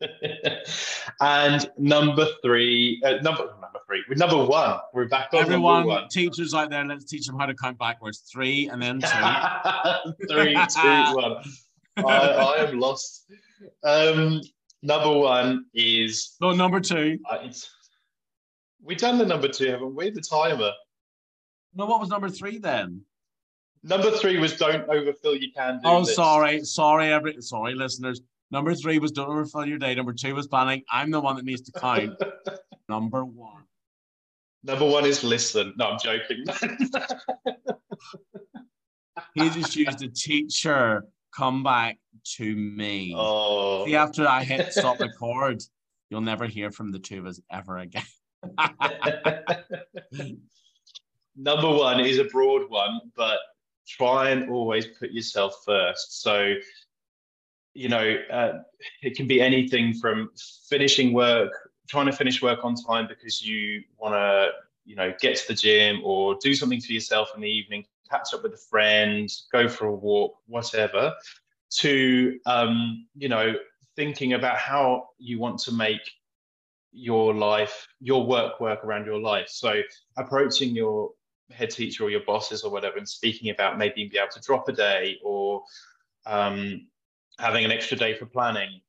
[1.20, 6.08] and number three, uh, number number three, number one, we're back on Everyone, one.
[6.10, 8.22] teachers out there, let's teach them how to count backwards.
[8.32, 10.28] Three and then two.
[10.30, 11.42] Three, two, one.
[11.96, 13.26] I, I am lost.
[13.84, 14.40] Um,
[14.82, 17.18] number one is no number two.
[17.28, 17.68] Uh, it's
[18.82, 20.10] we've done the number two, haven't we?
[20.10, 20.70] The timer.
[21.74, 23.02] No, what was number three then?
[23.82, 25.80] Number three was don't overfill your can.
[25.84, 26.14] Oh, list.
[26.14, 28.20] sorry, sorry, every sorry, listeners.
[28.50, 29.94] Number three was don't overfill your day.
[29.94, 30.82] Number two was planning.
[30.90, 32.20] I'm the one that needs to count.
[32.88, 33.62] Number one.
[34.62, 35.72] Number one is listen.
[35.78, 36.44] No, I'm joking.
[39.34, 41.98] he just used a teacher come back
[42.36, 43.14] to me.
[43.16, 43.86] Oh.
[43.86, 45.62] See, after I hit stop record,
[46.10, 48.02] you'll never hear from the two of us ever again.
[51.42, 53.38] Number one is a broad one, but
[53.88, 56.20] try and always put yourself first.
[56.20, 56.54] So,
[57.72, 58.58] you know, uh,
[59.00, 60.30] it can be anything from
[60.68, 61.50] finishing work,
[61.88, 64.50] trying to finish work on time because you want to,
[64.84, 68.34] you know, get to the gym or do something for yourself in the evening, catch
[68.34, 71.14] up with a friend, go for a walk, whatever,
[71.70, 73.54] to, um, you know,
[73.96, 76.02] thinking about how you want to make
[76.92, 79.48] your life, your work work around your life.
[79.48, 79.80] So
[80.18, 81.12] approaching your
[81.52, 84.68] head teacher or your bosses or whatever and speaking about maybe be able to drop
[84.68, 85.62] a day or
[86.26, 86.86] um,
[87.38, 88.80] having an extra day for planning.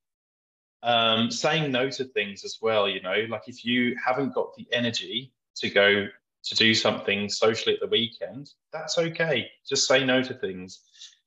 [0.84, 4.66] Um, saying no to things as well, you know, like if you haven't got the
[4.72, 6.08] energy to go
[6.44, 9.52] to do something socially at the weekend, that's okay.
[9.68, 10.80] Just say no to things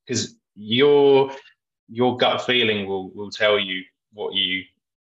[0.05, 1.31] because your
[1.89, 3.83] your gut feeling will will tell you
[4.13, 4.65] what you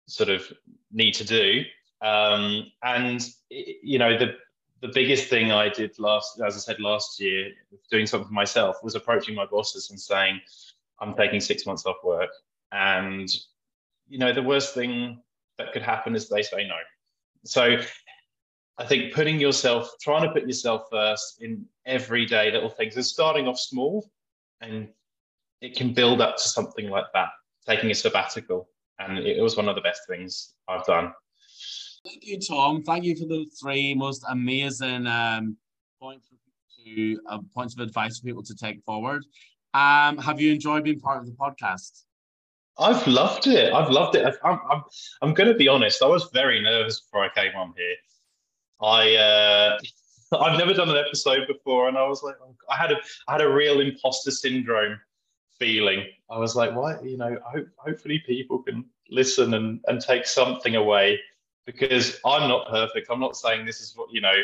[0.08, 0.50] sort of
[0.92, 1.64] need to do.
[2.02, 4.38] Um, and you know the
[4.82, 7.52] the biggest thing I did last, as I said last year,
[7.92, 10.42] doing something for myself, was approaching my bosses and saying,
[11.00, 12.32] "I'm taking six months off work,"
[12.72, 13.30] and
[14.08, 15.22] you know the worst thing
[15.58, 16.78] that could happen is they say no.
[17.44, 17.80] So
[18.78, 23.48] I think putting yourself, trying to put yourself first in everyday little things, and starting
[23.48, 24.10] off small,
[24.62, 24.88] and
[25.62, 27.30] it can build up to something like that.
[27.66, 28.70] Taking a sabbatical,
[29.00, 31.14] and it was one of the best things I've done.
[32.06, 32.84] Thank you, Tom.
[32.84, 35.58] Thank you for the three most amazing um,
[36.02, 36.28] points
[36.86, 39.26] to uh, points of advice for people to take forward.
[39.74, 42.04] Um, have you enjoyed being part of the podcast?
[42.78, 43.74] I've loved it.
[43.74, 44.36] I've loved it.
[44.44, 44.84] I'm, I'm,
[45.22, 46.02] I'm going to be honest.
[46.02, 47.96] I was very nervous before I came on here.
[48.82, 49.78] I, uh,
[50.40, 52.36] I've never done an episode before, and I was like,
[52.70, 52.96] I had a,
[53.28, 54.98] I had a real imposter syndrome
[55.58, 56.06] feeling.
[56.32, 57.00] I was like, why?
[57.02, 61.20] You know, hope, hopefully people can listen and, and take something away
[61.72, 63.08] because I'm not perfect.
[63.10, 64.36] I'm not saying this is what, you know,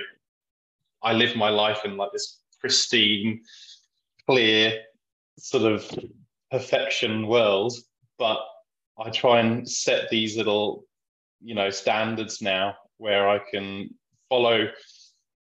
[1.01, 3.41] I live my life in like this pristine,
[4.27, 4.81] clear
[5.39, 5.89] sort of
[6.51, 7.73] perfection world,
[8.19, 8.37] but
[8.97, 10.85] I try and set these little,
[11.41, 13.89] you know, standards now where I can
[14.29, 14.67] follow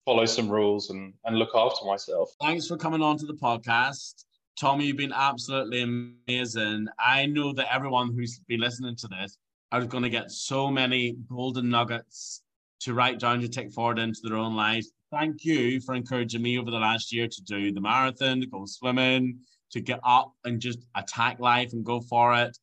[0.05, 2.29] follow some rules and and look after myself.
[2.41, 4.25] Thanks for coming on to the podcast.
[4.59, 6.87] Tommy, you've been absolutely amazing.
[6.99, 9.37] I know that everyone who's been listening to this
[9.71, 12.41] are going to get so many golden nuggets
[12.81, 14.91] to write down to take forward into their own lives.
[15.11, 18.65] Thank you for encouraging me over the last year to do the marathon, to go
[18.65, 19.39] swimming,
[19.71, 22.57] to get up and just attack life and go for it.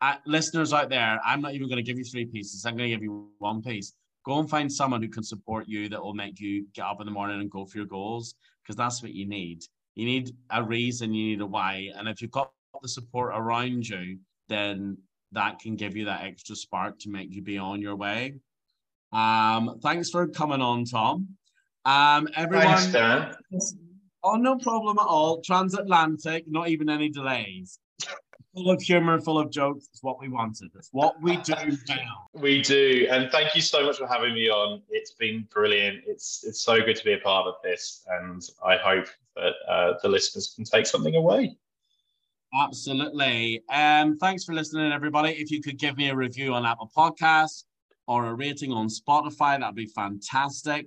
[0.00, 2.64] Uh, listeners out there, I'm not even going to give you three pieces.
[2.64, 3.94] I'm going to give you one piece.
[4.26, 7.06] Go and find someone who can support you that will make you get up in
[7.06, 9.62] the morning and go for your goals because that's what you need.
[9.94, 11.90] You need a reason, you need a why.
[11.96, 12.50] And if you've got
[12.82, 14.18] the support around you,
[14.48, 14.98] then
[15.34, 18.34] that can give you that extra spark to make you be on your way.
[19.12, 21.28] Um, thanks for coming on, Tom.
[21.84, 22.66] Um, everyone.
[22.66, 23.34] Thanks, Dan.
[24.22, 25.40] Oh, no problem at all.
[25.42, 27.78] Transatlantic, not even any delays.
[28.54, 29.88] Full of humor, full of jokes.
[29.92, 30.70] It's what we wanted.
[30.76, 31.54] It's what we do
[31.88, 32.28] now.
[32.32, 34.80] We do, and thank you so much for having me on.
[34.88, 36.04] It's been brilliant.
[36.06, 39.94] It's it's so good to be a part of this, and I hope that uh,
[40.02, 41.56] the listeners can take something away.
[42.54, 43.62] Absolutely.
[43.68, 45.30] Um, thanks for listening, everybody.
[45.30, 47.64] If you could give me a review on Apple Podcasts
[48.06, 50.86] or a rating on Spotify, that'd be fantastic.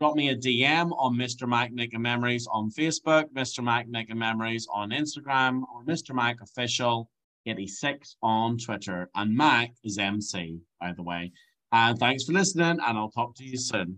[0.00, 1.48] Drop me a DM on Mr.
[1.48, 3.62] Mac and Memories on Facebook, Mr.
[3.62, 6.12] Mac and Memories on Instagram, or Mr.
[6.12, 7.08] Mac Official
[7.46, 9.08] 86 on Twitter.
[9.14, 11.30] And Mac is MC, by the way.
[11.70, 13.94] And thanks for listening, and I'll talk to you soon.